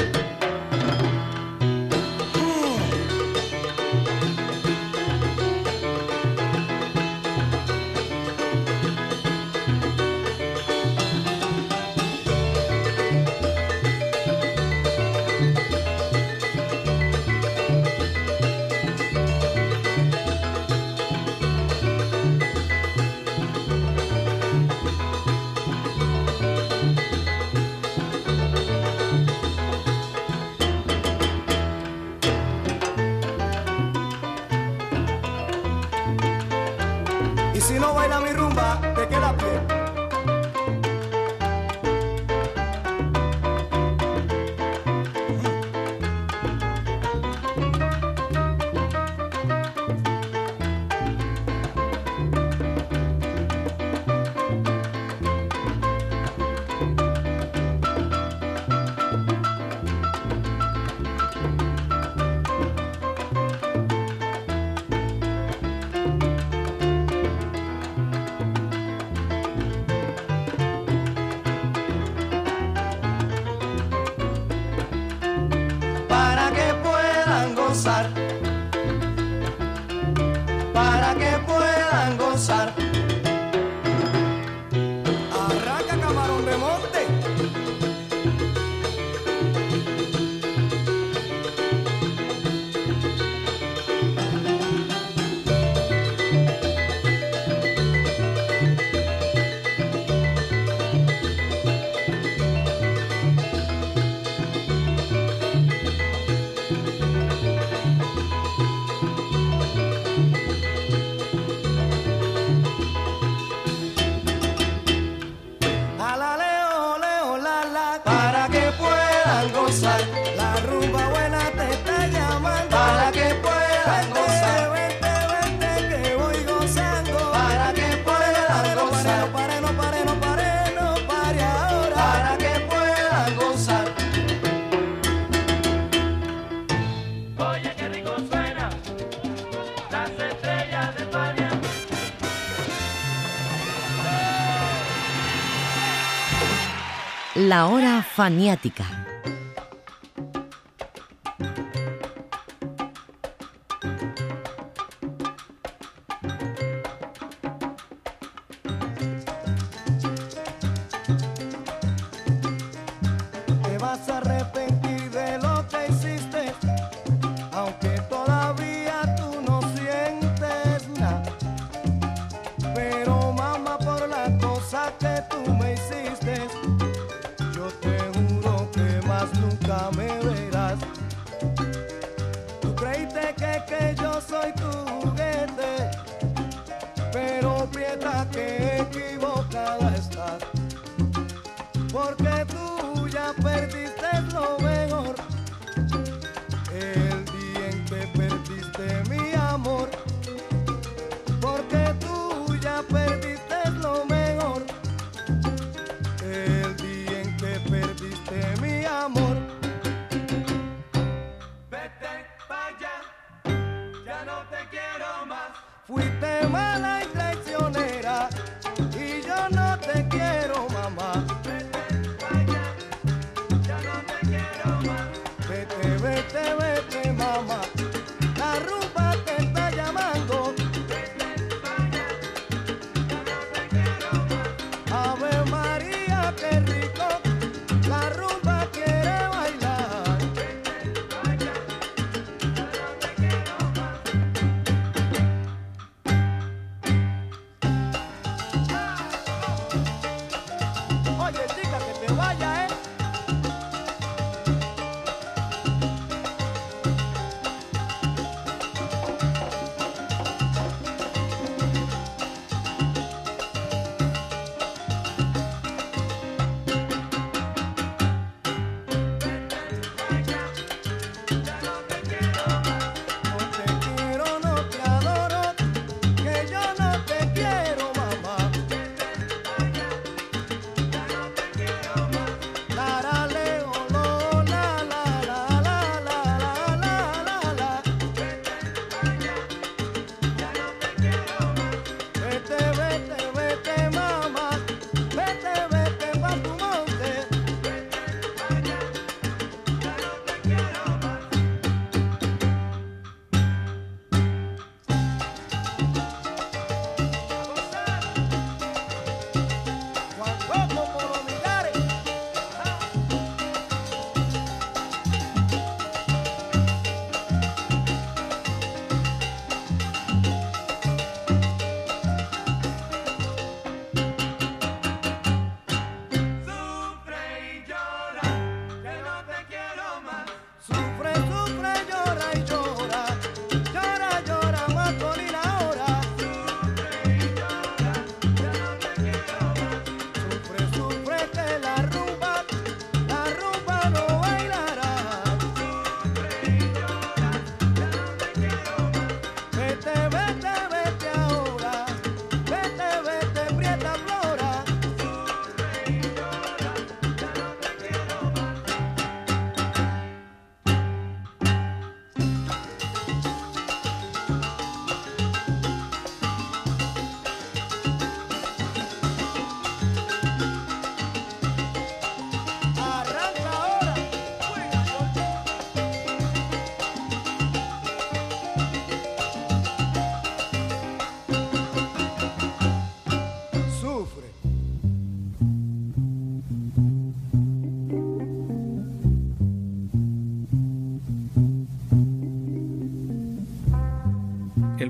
faniática. 148.20 148.99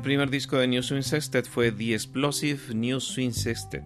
El 0.00 0.04
primer 0.04 0.30
disco 0.30 0.56
de 0.56 0.66
New 0.66 0.82
Swing 0.82 1.02
Sextet 1.02 1.46
fue 1.46 1.72
The 1.72 1.92
Explosive 1.92 2.74
New 2.74 3.00
Swing 3.00 3.32
Sextet. 3.32 3.84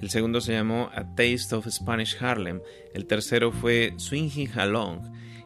El 0.00 0.08
segundo 0.08 0.40
se 0.40 0.52
llamó 0.52 0.88
A 0.94 1.02
Taste 1.16 1.52
of 1.56 1.66
Spanish 1.68 2.16
Harlem. 2.22 2.60
El 2.94 3.06
tercero 3.06 3.50
fue 3.50 3.92
Swinging 3.96 4.56
Along. 4.56 5.00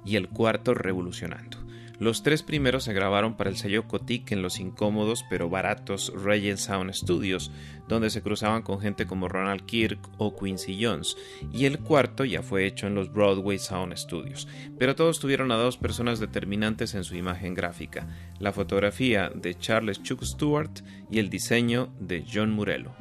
Y 0.04 0.16
el 0.16 0.28
cuarto, 0.28 0.74
Revolucionando. 0.74 1.61
Los 2.02 2.24
tres 2.24 2.42
primeros 2.42 2.82
se 2.82 2.92
grabaron 2.92 3.36
para 3.36 3.48
el 3.48 3.56
sello 3.56 3.86
Kotick 3.86 4.32
en 4.32 4.42
los 4.42 4.58
incómodos 4.58 5.24
pero 5.30 5.48
baratos 5.48 6.12
Regent 6.12 6.58
Sound 6.58 6.92
Studios, 6.94 7.52
donde 7.86 8.10
se 8.10 8.22
cruzaban 8.22 8.62
con 8.62 8.80
gente 8.80 9.06
como 9.06 9.28
Ronald 9.28 9.64
Kirk 9.66 10.00
o 10.18 10.36
Quincy 10.36 10.84
Jones, 10.84 11.16
y 11.52 11.66
el 11.66 11.78
cuarto 11.78 12.24
ya 12.24 12.42
fue 12.42 12.66
hecho 12.66 12.88
en 12.88 12.96
los 12.96 13.12
Broadway 13.12 13.60
Sound 13.60 13.96
Studios, 13.96 14.48
pero 14.80 14.96
todos 14.96 15.20
tuvieron 15.20 15.52
a 15.52 15.56
dos 15.56 15.76
personas 15.76 16.18
determinantes 16.18 16.96
en 16.96 17.04
su 17.04 17.14
imagen 17.14 17.54
gráfica, 17.54 18.08
la 18.40 18.50
fotografía 18.50 19.30
de 19.32 19.56
Charles 19.56 20.02
Chuck 20.02 20.24
Stewart 20.24 20.80
y 21.08 21.20
el 21.20 21.30
diseño 21.30 21.94
de 22.00 22.24
John 22.28 22.50
Murello. 22.50 22.96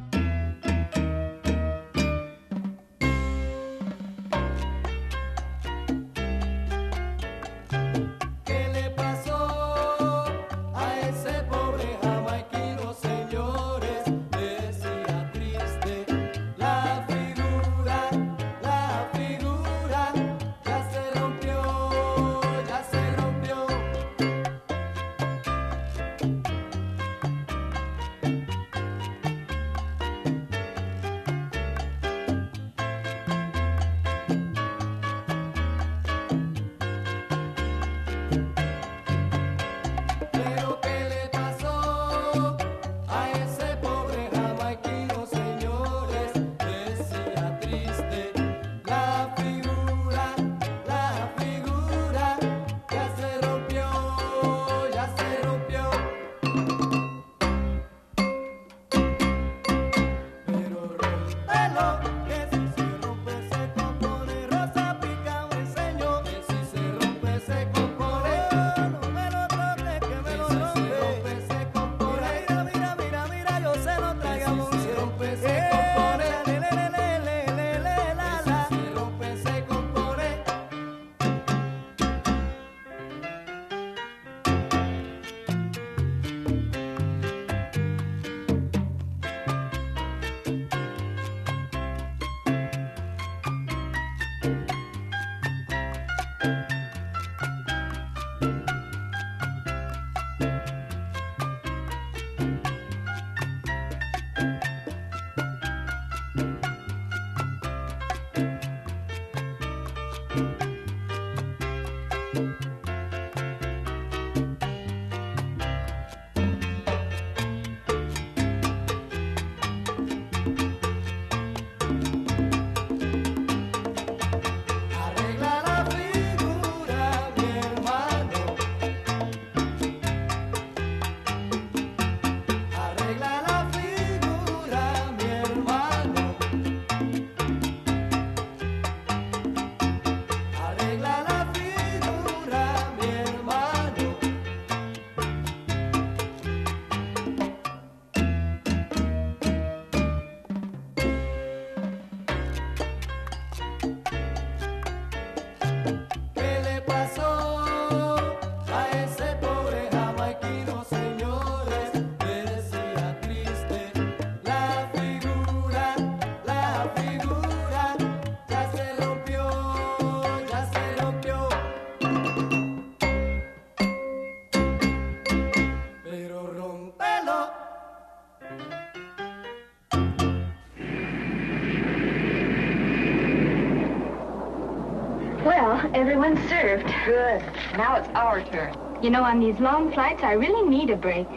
Everyone's 186.02 186.40
served. 186.50 186.88
Good. 187.06 187.44
Now 187.78 187.96
it's 187.98 188.08
our 188.16 188.44
turn. 188.46 188.76
You 189.04 189.12
know, 189.12 189.24
on 189.24 189.40
these 189.40 189.60
long 189.60 189.94
flights, 189.94 190.24
I 190.24 190.34
really 190.34 190.68
need 190.68 190.90
a 190.90 190.96
break. 190.96 191.28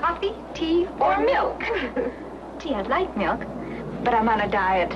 Coffee, 0.00 0.34
tea, 0.52 0.88
or 0.98 1.20
milk? 1.20 1.60
tea, 2.58 2.74
I'd 2.74 2.88
like 2.88 3.16
milk, 3.16 3.38
but 4.02 4.12
I'm 4.12 4.28
on 4.28 4.40
a 4.40 4.50
diet. 4.50 4.90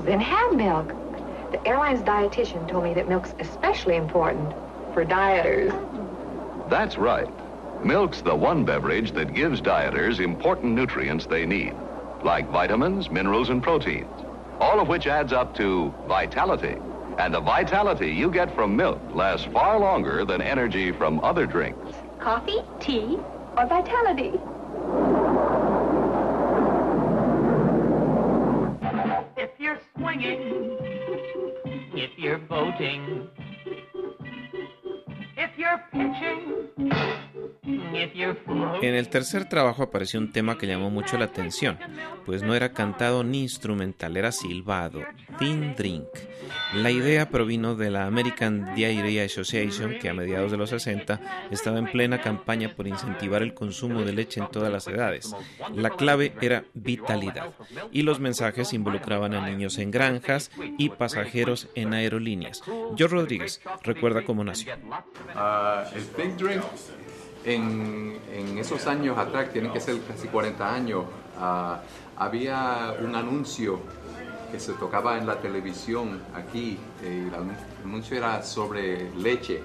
Then 0.00 0.20
have 0.20 0.54
milk. 0.54 0.88
The 1.50 1.66
airline's 1.66 2.00
dietitian 2.00 2.68
told 2.68 2.84
me 2.84 2.92
that 2.92 3.08
milk's 3.08 3.32
especially 3.38 3.96
important 3.96 4.52
for 4.92 5.06
dieters. 5.06 5.72
That's 6.68 6.98
right. 6.98 7.30
Milk's 7.82 8.20
the 8.20 8.36
one 8.36 8.66
beverage 8.66 9.12
that 9.12 9.32
gives 9.32 9.62
dieters 9.62 10.20
important 10.20 10.74
nutrients 10.74 11.24
they 11.24 11.46
need, 11.46 11.74
like 12.22 12.50
vitamins, 12.50 13.10
minerals, 13.10 13.48
and 13.48 13.62
proteins, 13.62 14.24
all 14.60 14.78
of 14.78 14.88
which 14.88 15.06
adds 15.06 15.32
up 15.32 15.54
to 15.56 15.94
vitality. 16.06 16.76
And 17.18 17.32
the 17.32 17.40
vitality 17.40 18.10
you 18.10 18.30
get 18.30 18.54
from 18.54 18.76
milk 18.76 19.00
lasts 19.14 19.46
far 19.52 19.78
longer 19.78 20.24
than 20.24 20.42
energy 20.42 20.92
from 20.92 21.18
other 21.24 21.46
drinks. 21.46 21.96
Coffee, 22.20 22.60
tea, 22.78 23.18
or 23.56 23.66
vitality? 23.66 24.32
If 29.36 29.50
you're 29.58 29.80
swinging, 29.96 30.76
if 31.94 32.10
you're 32.18 32.38
boating, 32.38 33.28
En 38.82 38.94
el 38.94 39.08
tercer 39.08 39.48
trabajo 39.48 39.82
apareció 39.82 40.20
un 40.20 40.32
tema 40.32 40.58
que 40.58 40.66
llamó 40.66 40.90
mucho 40.90 41.18
la 41.18 41.26
atención, 41.26 41.78
pues 42.24 42.42
no 42.42 42.54
era 42.54 42.72
cantado 42.72 43.24
ni 43.24 43.42
instrumental, 43.42 44.16
era 44.16 44.32
silbado, 44.32 45.02
Thin 45.38 45.74
Drink. 45.76 46.06
La 46.74 46.90
idea 46.90 47.28
provino 47.28 47.74
de 47.74 47.90
la 47.90 48.06
American 48.06 48.74
Dairy 48.76 49.20
Association, 49.20 49.98
que 50.00 50.08
a 50.08 50.14
mediados 50.14 50.50
de 50.50 50.56
los 50.56 50.70
60 50.70 51.20
estaba 51.50 51.78
en 51.78 51.90
plena 51.90 52.20
campaña 52.20 52.74
por 52.74 52.86
incentivar 52.86 53.42
el 53.42 53.54
consumo 53.54 54.02
de 54.02 54.12
leche 54.12 54.40
en 54.40 54.50
todas 54.50 54.72
las 54.72 54.86
edades. 54.86 55.34
La 55.74 55.90
clave 55.90 56.34
era 56.40 56.64
vitalidad, 56.74 57.50
y 57.92 58.02
los 58.02 58.20
mensajes 58.20 58.72
involucraban 58.72 59.34
a 59.34 59.48
niños 59.48 59.78
en 59.78 59.90
granjas 59.90 60.50
y 60.78 60.90
pasajeros 60.90 61.68
en 61.74 61.94
aerolíneas. 61.94 62.62
George 62.96 63.14
Rodríguez 63.14 63.60
recuerda 63.82 64.24
cómo 64.24 64.44
nació. 64.44 64.74
Think 66.16 66.36
Drink, 66.36 66.62
en, 67.46 68.58
esos 68.58 68.86
años 68.86 69.16
atrás, 69.16 69.52
tienen 69.52 69.72
que 69.72 69.80
ser 69.80 70.00
casi 70.02 70.28
40 70.28 70.74
años, 70.74 71.04
ah, 71.38 71.80
había 72.16 72.94
un 73.00 73.14
anuncio 73.14 73.78
que 74.50 74.58
se 74.58 74.72
tocaba 74.74 75.18
en 75.18 75.26
la 75.26 75.40
televisión 75.40 76.20
aquí. 76.34 76.78
eh, 77.02 77.28
el 77.28 77.34
anun- 77.34 77.56
anuncio 77.84 78.16
era 78.16 78.42
sobre 78.42 79.10
leche. 79.14 79.62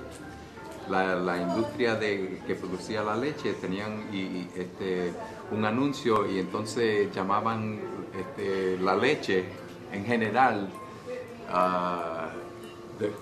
La, 0.89 1.37
industria 1.37 1.95
de, 1.95 2.41
que 2.45 2.55
producía 2.55 3.01
la 3.01 3.15
leche 3.15 3.53
tenían 3.53 4.09
este, 4.55 5.13
un 5.51 5.63
anuncio 5.63 6.29
y 6.29 6.39
entonces 6.39 7.13
llamaban 7.15 7.79
este, 8.19 8.77
la 8.77 8.95
leche 8.97 9.45
en 9.93 10.03
general 10.03 10.67
ah, 11.49 12.31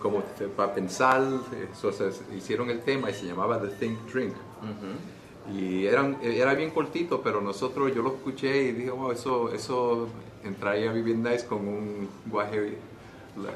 como 0.02 0.24
para 0.56 0.74
pensar. 0.74 1.22
Entonces 1.52 2.24
hicieron 2.36 2.72
el 2.72 2.82
tema 2.82 3.12
y 3.12 3.14
se 3.14 3.26
llamaba 3.28 3.60
The 3.62 3.68
Think 3.68 4.00
Drink. 4.12 4.34
Y 5.54 5.86
eran, 5.86 6.18
era 6.22 6.54
bien 6.54 6.70
cortito, 6.70 7.22
pero 7.22 7.42
nosotros, 7.42 7.94
yo 7.96 8.04
lo 8.04 8.10
escuché 8.16 8.64
y 8.66 8.72
dije, 8.74 8.92
wow, 8.92 9.12
eso, 9.12 9.52
eso 9.54 10.08
entraría 10.44 10.92
a 10.92 10.94
es 11.34 11.44
con 11.44 11.68
un 11.68 12.08
guaje, 12.28 12.78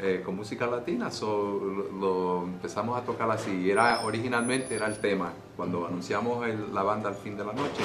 eh, 0.01 0.21
con 0.25 0.35
música 0.35 0.65
latina, 0.65 1.11
so, 1.11 1.59
lo, 1.61 1.99
lo 1.99 2.43
empezamos 2.45 2.97
a 2.99 3.03
tocar 3.05 3.29
así. 3.29 3.69
Era, 3.69 4.01
originalmente 4.05 4.75
era 4.75 4.87
el 4.87 4.97
tema. 4.99 5.33
Cuando 5.55 5.85
anunciamos 5.85 6.47
el- 6.47 6.73
la 6.73 6.81
banda 6.83 7.09
al 7.09 7.15
fin 7.15 7.37
de 7.37 7.45
la 7.45 7.53
noche, 7.53 7.83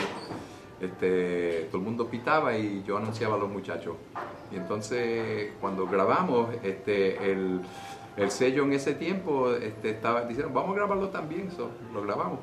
este, 0.81 1.67
todo 1.71 1.79
el 1.79 1.85
mundo 1.85 2.07
pitaba 2.07 2.57
y 2.57 2.83
yo 2.87 2.97
anunciaba 2.97 3.35
a 3.35 3.39
los 3.39 3.51
muchachos. 3.51 3.97
Y 4.53 4.57
entonces, 4.57 5.51
cuando 5.61 5.87
grabamos, 5.87 6.49
este, 6.63 7.31
el, 7.33 7.61
el 8.19 8.31
sello 8.31 8.65
en 8.65 8.73
ese 8.73 8.95
tiempo 8.95 9.53
este, 9.53 9.91
estaba, 9.91 10.23
dijeron, 10.23 10.53
vamos 10.53 10.73
a 10.73 10.77
grabarlo 10.77 11.09
también, 11.09 11.51
so, 11.51 11.71
lo 11.93 12.03
grabamos. 12.03 12.41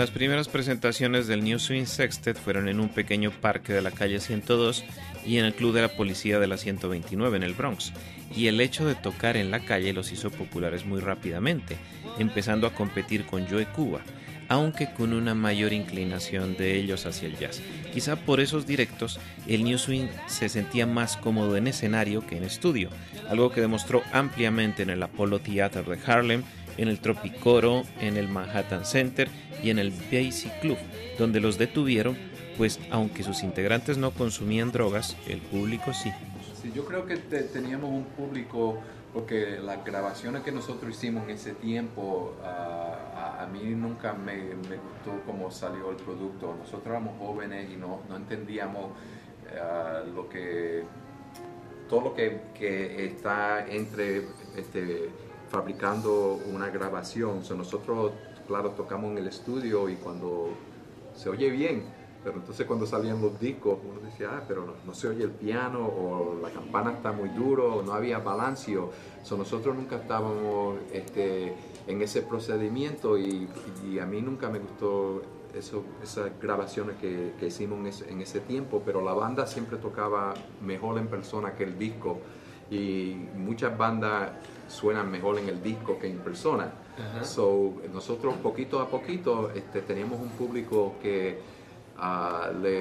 Las 0.00 0.10
primeras 0.10 0.48
presentaciones 0.48 1.26
del 1.26 1.44
New 1.44 1.58
Swing 1.58 1.84
Sextet 1.84 2.38
fueron 2.38 2.70
en 2.70 2.80
un 2.80 2.88
pequeño 2.88 3.30
parque 3.30 3.74
de 3.74 3.82
la 3.82 3.90
calle 3.90 4.18
102 4.18 4.82
y 5.26 5.36
en 5.36 5.44
el 5.44 5.52
club 5.52 5.74
de 5.74 5.82
la 5.82 5.94
policía 5.94 6.38
de 6.38 6.46
la 6.46 6.56
129 6.56 7.36
en 7.36 7.42
el 7.42 7.52
Bronx, 7.52 7.92
y 8.34 8.46
el 8.46 8.62
hecho 8.62 8.86
de 8.86 8.94
tocar 8.94 9.36
en 9.36 9.50
la 9.50 9.60
calle 9.60 9.92
los 9.92 10.10
hizo 10.10 10.30
populares 10.30 10.86
muy 10.86 11.00
rápidamente, 11.00 11.76
empezando 12.18 12.66
a 12.66 12.72
competir 12.72 13.26
con 13.26 13.46
Joe 13.46 13.66
Cuba, 13.66 14.00
aunque 14.48 14.90
con 14.90 15.12
una 15.12 15.34
mayor 15.34 15.74
inclinación 15.74 16.56
de 16.56 16.78
ellos 16.78 17.04
hacia 17.04 17.28
el 17.28 17.36
jazz. 17.36 17.60
Quizá 17.92 18.16
por 18.16 18.40
esos 18.40 18.66
directos, 18.66 19.20
el 19.46 19.64
New 19.64 19.76
Swing 19.76 20.08
se 20.28 20.48
sentía 20.48 20.86
más 20.86 21.18
cómodo 21.18 21.58
en 21.58 21.66
escenario 21.66 22.26
que 22.26 22.38
en 22.38 22.44
estudio, 22.44 22.88
algo 23.28 23.50
que 23.50 23.60
demostró 23.60 24.02
ampliamente 24.14 24.82
en 24.82 24.88
el 24.88 25.02
Apollo 25.02 25.40
Theater 25.40 25.84
de 25.84 25.98
Harlem, 26.10 26.42
en 26.78 26.88
el 26.88 27.00
Tropicoro, 27.00 27.82
en 28.00 28.16
el 28.16 28.28
Manhattan 28.28 28.86
Center 28.86 29.28
y 29.62 29.70
en 29.70 29.78
el 29.78 29.90
Basic 29.90 30.60
Club, 30.60 30.78
donde 31.18 31.40
los 31.40 31.58
detuvieron, 31.58 32.16
pues 32.56 32.78
aunque 32.90 33.22
sus 33.22 33.42
integrantes 33.42 33.98
no 33.98 34.10
consumían 34.10 34.72
drogas, 34.72 35.16
el 35.26 35.40
público 35.40 35.92
sí. 35.92 36.12
Sí, 36.60 36.72
yo 36.74 36.84
creo 36.84 37.06
que 37.06 37.16
teníamos 37.16 37.90
un 37.90 38.04
público 38.04 38.78
porque 39.12 39.58
las 39.60 39.84
grabaciones 39.84 40.42
que 40.42 40.52
nosotros 40.52 40.90
hicimos 40.90 41.24
en 41.24 41.30
ese 41.30 41.54
tiempo, 41.54 42.36
ah, 42.44 43.38
a, 43.40 43.46
mí 43.46 43.62
nunca 43.74 44.12
me, 44.12 44.54
gustó 44.54 45.20
cómo 45.26 45.50
salió 45.50 45.90
el 45.90 45.96
producto. 45.96 46.54
Nosotros 46.58 46.86
éramos 46.86 47.18
jóvenes 47.18 47.70
y 47.70 47.76
no, 47.76 48.00
no 48.08 48.16
entendíamos 48.16 48.92
ah, 49.60 50.02
lo 50.14 50.28
que, 50.28 50.84
todo 51.88 52.02
lo 52.02 52.14
que, 52.14 52.40
que 52.54 53.06
está 53.06 53.66
entre 53.66 54.26
este, 54.56 55.10
fabricando 55.50 56.38
una 56.52 56.70
grabación. 56.70 57.42
nosotros, 57.56 58.12
claro, 58.50 58.70
tocamos 58.70 59.12
en 59.12 59.18
el 59.18 59.28
estudio 59.28 59.88
y 59.88 59.94
cuando 59.94 60.48
se 61.14 61.28
oye 61.28 61.50
bien, 61.50 61.84
pero 62.24 62.38
entonces 62.38 62.66
cuando 62.66 62.84
salían 62.84 63.22
los 63.22 63.38
discos, 63.38 63.78
uno 63.88 64.00
decía, 64.00 64.28
ah, 64.32 64.42
pero 64.48 64.74
no, 64.84 64.92
se 64.92 65.06
oye 65.06 65.22
el 65.22 65.30
piano, 65.30 65.86
o 65.86 66.36
la 66.42 66.50
campana 66.50 66.94
está 66.94 67.12
muy 67.12 67.28
duro, 67.28 67.76
o 67.76 67.82
no 67.82 67.92
había 67.92 68.18
balancio. 68.18 68.90
So, 69.22 69.36
nosotros 69.36 69.76
nunca 69.76 69.96
estábamos 69.96 70.78
este, 70.92 71.54
en 71.86 72.02
ese 72.02 72.22
procedimiento 72.22 73.16
y, 73.16 73.48
a 74.02 74.06
mí 74.06 74.20
nunca 74.20 74.48
me 74.50 74.58
gustó 74.58 75.22
eso, 75.54 75.84
esas 76.02 76.32
grabaciones 76.42 76.96
que, 76.96 77.46
hicimos 77.46 77.78
en 77.78 77.86
ese, 77.86 78.10
en 78.10 78.20
ese, 78.20 78.40
tiempo, 78.40 78.82
pero 78.84 79.00
la 79.00 79.12
banda 79.12 79.46
siempre 79.46 79.78
tocaba 79.78 80.34
mejor 80.60 80.98
en 80.98 81.06
persona 81.06 81.54
que 81.54 81.62
el 81.62 81.78
disco 81.78 82.18
y 82.68 83.14
muchas 83.36 83.78
bandas 83.78 84.32
suenan 84.66 85.08
mejor 85.08 85.38
en 85.38 85.48
el 85.48 85.62
disco 85.62 86.00
que 86.00 86.08
en 86.08 86.18
persona. 86.18 86.72
So, 87.22 87.74
nosotros 87.92 88.34
poquito 88.36 88.80
a 88.80 88.88
poquito 88.88 89.50
este, 89.54 89.82
teníamos 89.82 90.20
un 90.20 90.30
público 90.30 90.94
que 91.02 91.38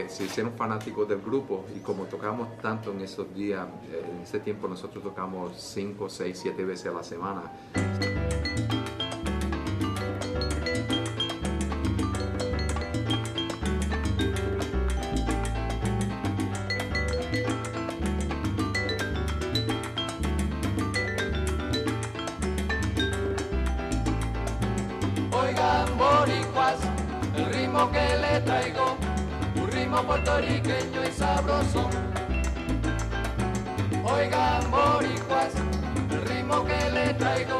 se 0.07 0.23
hicieron 0.23 0.53
fanáticos 0.53 1.07
del 1.07 1.19
grupo 1.19 1.65
y 1.75 1.79
como 1.79 2.05
tocamos 2.05 2.57
tanto 2.61 2.91
en 2.91 3.01
esos 3.01 3.33
días, 3.33 3.67
eh, 3.91 4.01
en 4.09 4.21
ese 4.21 4.39
tiempo 4.39 4.67
nosotros 4.67 5.03
tocamos 5.03 5.51
5, 5.57 6.09
6, 6.09 6.39
7 6.41 6.63
veces 6.63 6.87
a 6.87 6.91
la 6.91 7.03
semana. 7.03 8.78
Ritmo 29.99 30.07
puertorriqueño 30.07 31.03
y 31.07 31.11
sabroso. 31.11 31.89
Oigan 34.03 34.71
boricuas, 34.71 35.53
el 36.11 36.21
ritmo 36.21 36.63
que 36.65 36.89
le 36.91 37.13
traigo, 37.15 37.59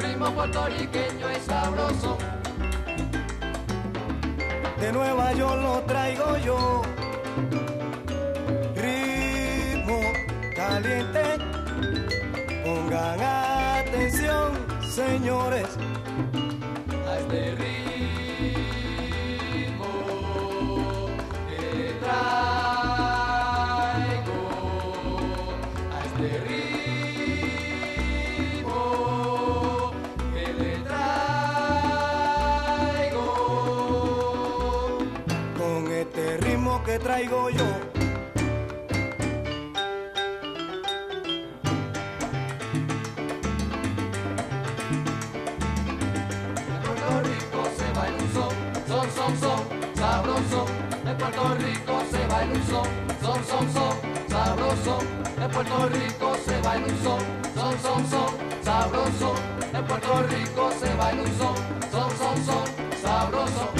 ritmo 0.00 0.30
puertorriqueño 0.32 1.30
y 1.30 1.40
sabroso. 1.46 2.18
De 4.80 4.92
Nueva 4.92 5.32
York 5.34 5.62
lo 5.62 5.80
traigo 5.82 6.36
yo, 6.38 6.82
ritmo 8.74 10.00
caliente, 10.56 11.38
pongan 12.64 13.20
atención 13.22 14.52
señores 14.90 15.73
traigo 37.04 37.50
yo. 37.50 37.64
En 46.66 46.80
Puerto 46.82 47.20
Rico 47.22 47.60
se 47.76 47.92
baila 47.92 48.18
un 48.18 48.32
son, 48.32 48.52
son, 48.88 49.10
son, 49.10 49.38
son, 49.38 49.60
sabroso. 49.94 50.66
En 51.06 51.16
Puerto 51.18 51.54
Rico 51.58 52.02
se 52.10 52.26
baila 52.26 52.54
un 52.54 52.66
son, 52.66 52.86
son, 53.20 53.44
son, 53.44 53.72
son, 53.72 53.94
sabroso. 54.30 55.23
En 55.44 55.50
Puerto 55.50 55.88
Rico 55.90 56.34
se 56.42 56.58
baila 56.62 56.86
un 56.86 57.02
son, 57.04 57.20
son, 57.54 57.78
son, 57.82 58.10
son, 58.10 58.30
sabroso. 58.64 59.34
En 59.74 59.84
Puerto 59.84 60.22
Rico 60.22 60.70
se 60.80 60.94
baila 60.94 61.22
un 61.22 61.38
son, 61.38 61.54
son, 61.92 62.10
son, 62.16 62.46
son, 62.46 62.64
sabroso. 63.02 63.72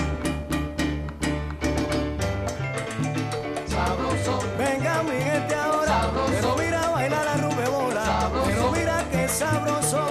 Venga 4.58 5.02
mi 5.04 5.16
gente 5.22 5.54
ahora, 5.54 6.10
pero 6.28 6.56
mira 6.56 6.90
bailar 6.90 7.24
la 7.24 7.36
rubebola, 7.38 8.30
pero 8.44 8.70
mira 8.70 9.04
que 9.10 9.26
sabroso, 9.26 10.06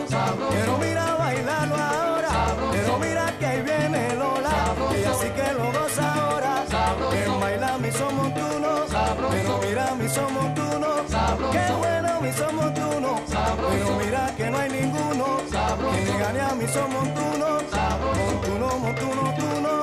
pero 0.49 0.77
mira 0.79 1.13
bailarlo 1.13 1.75
ahora, 1.75 2.55
pero 2.71 2.97
mira 2.97 3.31
que 3.37 3.45
ahí 3.45 3.61
viene 3.61 4.15
Lola, 4.15 4.73
y 4.99 5.03
así 5.03 5.29
que 5.29 5.53
lo 5.53 5.71
goza 5.71 6.13
ahora, 6.15 6.65
en 7.13 7.39
baila 7.39 7.77
mi 7.77 7.91
somos 7.91 8.33
tunos, 8.33 8.89
pero 9.29 9.59
mira 9.59 9.95
mi 9.95 10.09
somos 10.09 10.52
tunos, 11.13 11.51
qué 11.51 11.73
bueno 11.73 12.21
mi 12.21 12.31
somos 12.33 12.73
tunos, 12.73 13.21
pero 13.29 13.97
mira 13.97 14.33
que 14.35 14.49
no 14.49 14.57
hay 14.57 14.69
ninguno, 14.69 15.37
que 15.93 16.11
ni 16.11 16.17
gane 16.17 16.41
a 16.41 16.55
mi 16.55 16.67
somos 16.67 17.03
tunos, 17.13 17.63
montuno, 18.17 18.79
montuno, 18.79 19.33
tuno. 19.37 19.82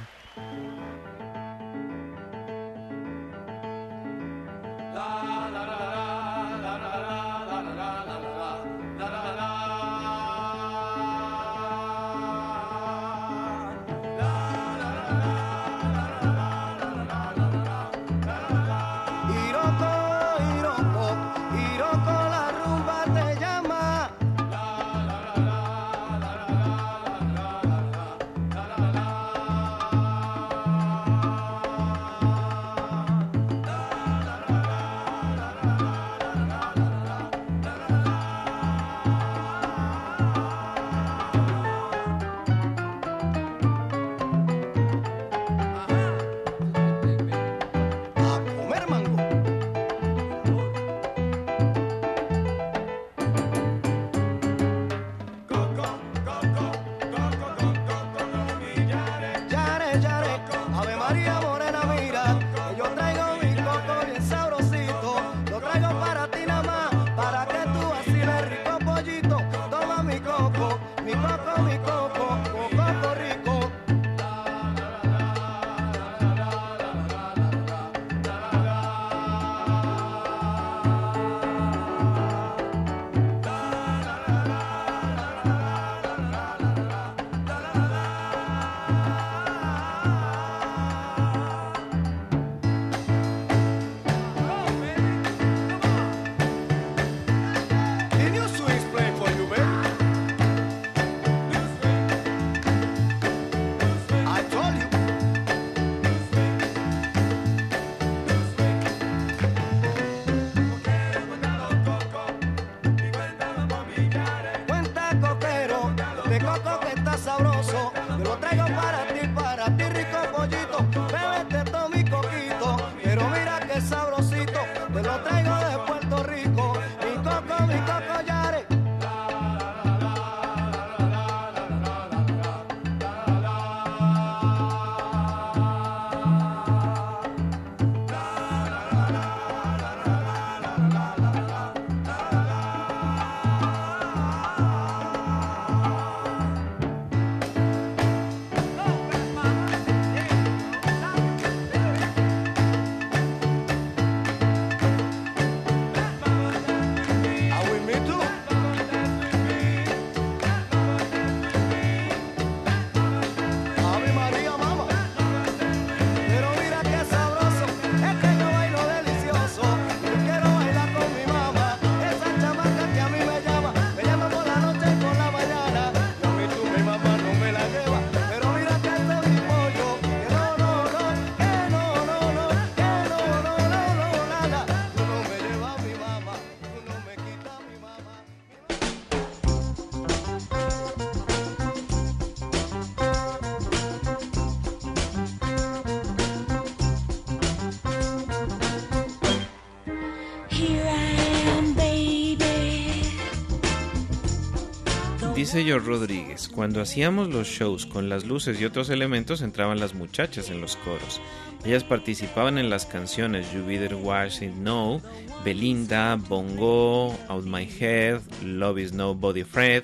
George 205.53 205.85
Rodríguez, 205.85 206.47
cuando 206.47 206.79
hacíamos 206.79 207.27
los 207.27 207.45
shows 207.45 207.85
con 207.85 208.07
las 208.07 208.25
luces 208.25 208.59
y 208.59 208.63
otros 208.63 208.89
elementos 208.89 209.41
entraban 209.41 209.81
las 209.81 209.93
muchachas 209.93 210.49
en 210.49 210.61
los 210.61 210.77
coros. 210.77 211.19
Ellas 211.65 211.83
participaban 211.83 212.57
en 212.57 212.69
las 212.69 212.85
canciones 212.85 213.51
You 213.51 213.65
Better 213.65 213.95
Watch 213.95 214.41
It 214.43 214.53
Know, 214.53 215.01
Belinda, 215.43 216.15
Bongo, 216.15 217.17
Out 217.27 217.45
My 217.45 217.67
Head, 217.67 218.21
Love 218.45 218.79
Is 218.79 218.93
Nobody 218.93 219.43
Fred. 219.43 219.83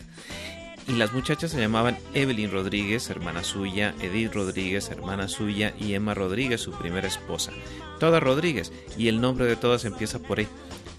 Y 0.88 0.94
las 0.94 1.12
muchachas 1.12 1.52
se 1.52 1.60
llamaban 1.60 1.98
Evelyn 2.14 2.50
Rodríguez, 2.50 3.10
hermana 3.10 3.44
suya, 3.44 3.94
Edith 4.02 4.34
Rodríguez, 4.34 4.90
hermana 4.90 5.28
suya, 5.28 5.74
y 5.78 5.96
Emma 5.96 6.14
Rodríguez, 6.14 6.62
su 6.62 6.72
primera 6.72 7.10
esposa. 7.10 7.52
Todas 8.00 8.24
Rodríguez, 8.24 8.72
y 8.98 9.10
el 9.10 9.20
nombre 9.20 9.46
de 9.46 9.58
todas 9.58 9.84
empieza 9.84 10.20
por 10.20 10.40
E. 10.40 10.48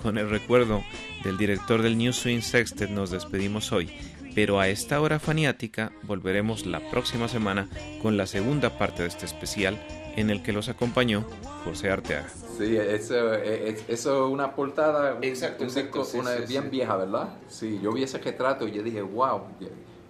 Con 0.02 0.18
el 0.18 0.28
recuerdo 0.28 0.84
del 1.24 1.38
director 1.38 1.82
del 1.82 1.98
New 1.98 2.12
Swing 2.12 2.42
Sextet 2.42 2.90
nos 2.90 3.10
despedimos 3.10 3.72
hoy, 3.72 3.90
pero 4.34 4.60
a 4.60 4.68
esta 4.68 5.00
hora 5.00 5.18
faniática 5.18 5.92
volveremos 6.02 6.66
la 6.66 6.80
próxima 6.90 7.28
semana 7.28 7.68
con 8.02 8.16
la 8.16 8.26
segunda 8.26 8.78
parte 8.78 9.02
de 9.02 9.08
este 9.08 9.26
especial 9.26 9.78
en 10.16 10.30
el 10.30 10.42
que 10.42 10.52
los 10.52 10.68
acompañó 10.68 11.24
José 11.64 11.90
Arteaga. 11.90 12.28
Sí, 12.58 12.76
eso 12.76 13.34
es 13.34 13.84
eso 13.88 14.28
una 14.28 14.54
portada, 14.54 15.16
Exacto, 15.22 15.62
un 15.62 15.68
exacto, 15.68 15.98
disco, 16.00 16.04
sí, 16.04 16.18
una 16.18 16.36
sí, 16.38 16.44
bien 16.48 16.64
sí. 16.64 16.68
vieja, 16.70 16.96
¿verdad? 16.96 17.28
Sí, 17.48 17.78
yo 17.82 17.92
vi 17.92 18.02
ese 18.02 18.18
retrato 18.18 18.66
y 18.66 18.72
yo 18.72 18.82
dije, 18.82 19.00
wow, 19.00 19.42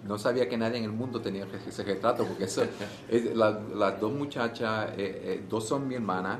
no 0.07 0.17
sabía 0.17 0.49
que 0.49 0.57
nadie 0.57 0.77
en 0.79 0.85
el 0.85 0.91
mundo 0.91 1.21
tenía 1.21 1.45
ese 1.67 1.83
retrato, 1.83 2.25
porque 2.25 2.45
eso, 2.45 2.63
es- 3.09 3.35
la- 3.35 3.59
las 3.75 3.99
dos 3.99 4.11
muchachas, 4.13 4.89
eh, 4.97 5.21
eh, 5.23 5.43
dos 5.47 5.67
son 5.67 5.87
mi 5.87 5.93
hermana 5.95 6.39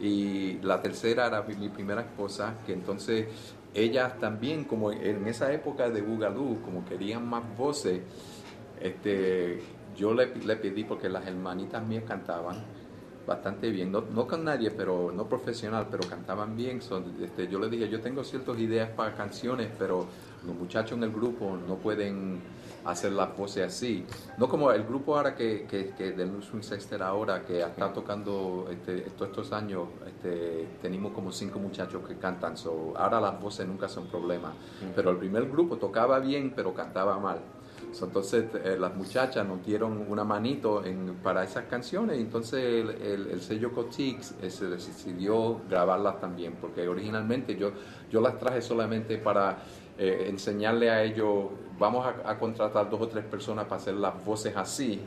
y 0.00 0.54
la 0.62 0.80
tercera 0.80 1.26
era 1.26 1.42
mi, 1.42 1.54
mi 1.54 1.68
primera 1.68 2.00
esposa, 2.00 2.54
que 2.66 2.72
entonces 2.72 3.26
ellas 3.74 4.18
también, 4.18 4.64
como 4.64 4.92
en 4.92 5.26
esa 5.26 5.52
época 5.52 5.88
de 5.90 6.02
Boogaloo, 6.02 6.60
como 6.62 6.84
querían 6.84 7.28
más 7.28 7.42
voces, 7.56 8.00
este, 8.80 9.60
yo 9.96 10.14
le, 10.14 10.34
le 10.34 10.56
pedí, 10.56 10.84
porque 10.84 11.08
las 11.08 11.26
hermanitas 11.26 11.86
mías 11.86 12.04
cantaban, 12.06 12.64
bastante 13.30 13.70
bien, 13.70 13.92
no, 13.92 14.02
no 14.12 14.26
con 14.26 14.42
nadie, 14.42 14.72
pero 14.72 15.12
no 15.14 15.28
profesional, 15.28 15.86
pero 15.88 16.02
cantaban 16.08 16.56
bien. 16.56 16.82
Son, 16.82 17.04
este, 17.22 17.46
yo 17.46 17.60
les 17.60 17.70
dije, 17.70 17.88
yo 17.88 18.00
tengo 18.00 18.24
ciertas 18.24 18.58
ideas 18.58 18.90
para 18.90 19.14
canciones, 19.14 19.70
pero 19.78 20.04
los 20.44 20.56
muchachos 20.56 20.98
en 20.98 21.04
el 21.04 21.12
grupo 21.12 21.56
no 21.68 21.76
pueden 21.76 22.40
hacer 22.84 23.12
las 23.12 23.36
voces 23.36 23.64
así. 23.64 24.04
No 24.36 24.48
como 24.48 24.72
el 24.72 24.82
grupo 24.82 25.16
ahora 25.16 25.36
que, 25.36 25.64
que, 25.70 25.90
que 25.96 26.10
del 26.10 26.32
New 26.32 26.42
Swing 26.42 26.62
Sexter 26.62 27.04
ahora, 27.04 27.44
que 27.44 27.60
está 27.60 27.92
tocando 27.92 28.66
este, 28.68 29.02
todos 29.16 29.30
estos 29.30 29.52
años, 29.52 29.84
este, 30.04 30.66
tenemos 30.82 31.12
como 31.12 31.30
cinco 31.30 31.60
muchachos 31.60 32.02
que 32.08 32.16
cantan, 32.16 32.56
so, 32.56 32.94
ahora 32.96 33.20
las 33.20 33.40
voces 33.40 33.64
nunca 33.64 33.88
son 33.88 34.08
problema. 34.08 34.52
Pero 34.96 35.10
el 35.12 35.18
primer 35.18 35.48
grupo 35.48 35.76
tocaba 35.76 36.18
bien, 36.18 36.52
pero 36.56 36.74
cantaba 36.74 37.16
mal. 37.20 37.38
Entonces 38.02 38.46
eh, 38.64 38.76
las 38.78 38.94
muchachas 38.94 39.46
nos 39.46 39.64
dieron 39.64 40.04
una 40.08 40.24
manito 40.24 40.82
para 41.22 41.44
esas 41.44 41.64
canciones 41.64 42.18
y 42.18 42.20
entonces 42.20 42.62
el 43.02 43.40
sello 43.40 43.72
Cotix 43.72 44.34
eh, 44.42 44.50
se 44.50 44.66
decidió 44.66 45.60
grabarlas 45.68 46.20
también 46.20 46.54
porque 46.60 46.86
originalmente 46.88 47.56
yo, 47.56 47.72
yo 48.10 48.20
las 48.20 48.38
traje 48.38 48.62
solamente 48.62 49.18
para 49.18 49.58
eh, 49.98 50.26
enseñarle 50.28 50.90
a 50.90 51.02
ellos, 51.02 51.48
vamos 51.78 52.06
a, 52.06 52.30
a 52.30 52.38
contratar 52.38 52.88
dos 52.88 53.02
o 53.02 53.08
tres 53.08 53.24
personas 53.24 53.66
para 53.66 53.76
hacer 53.76 53.94
las 53.94 54.24
voces 54.24 54.56
así. 54.56 55.00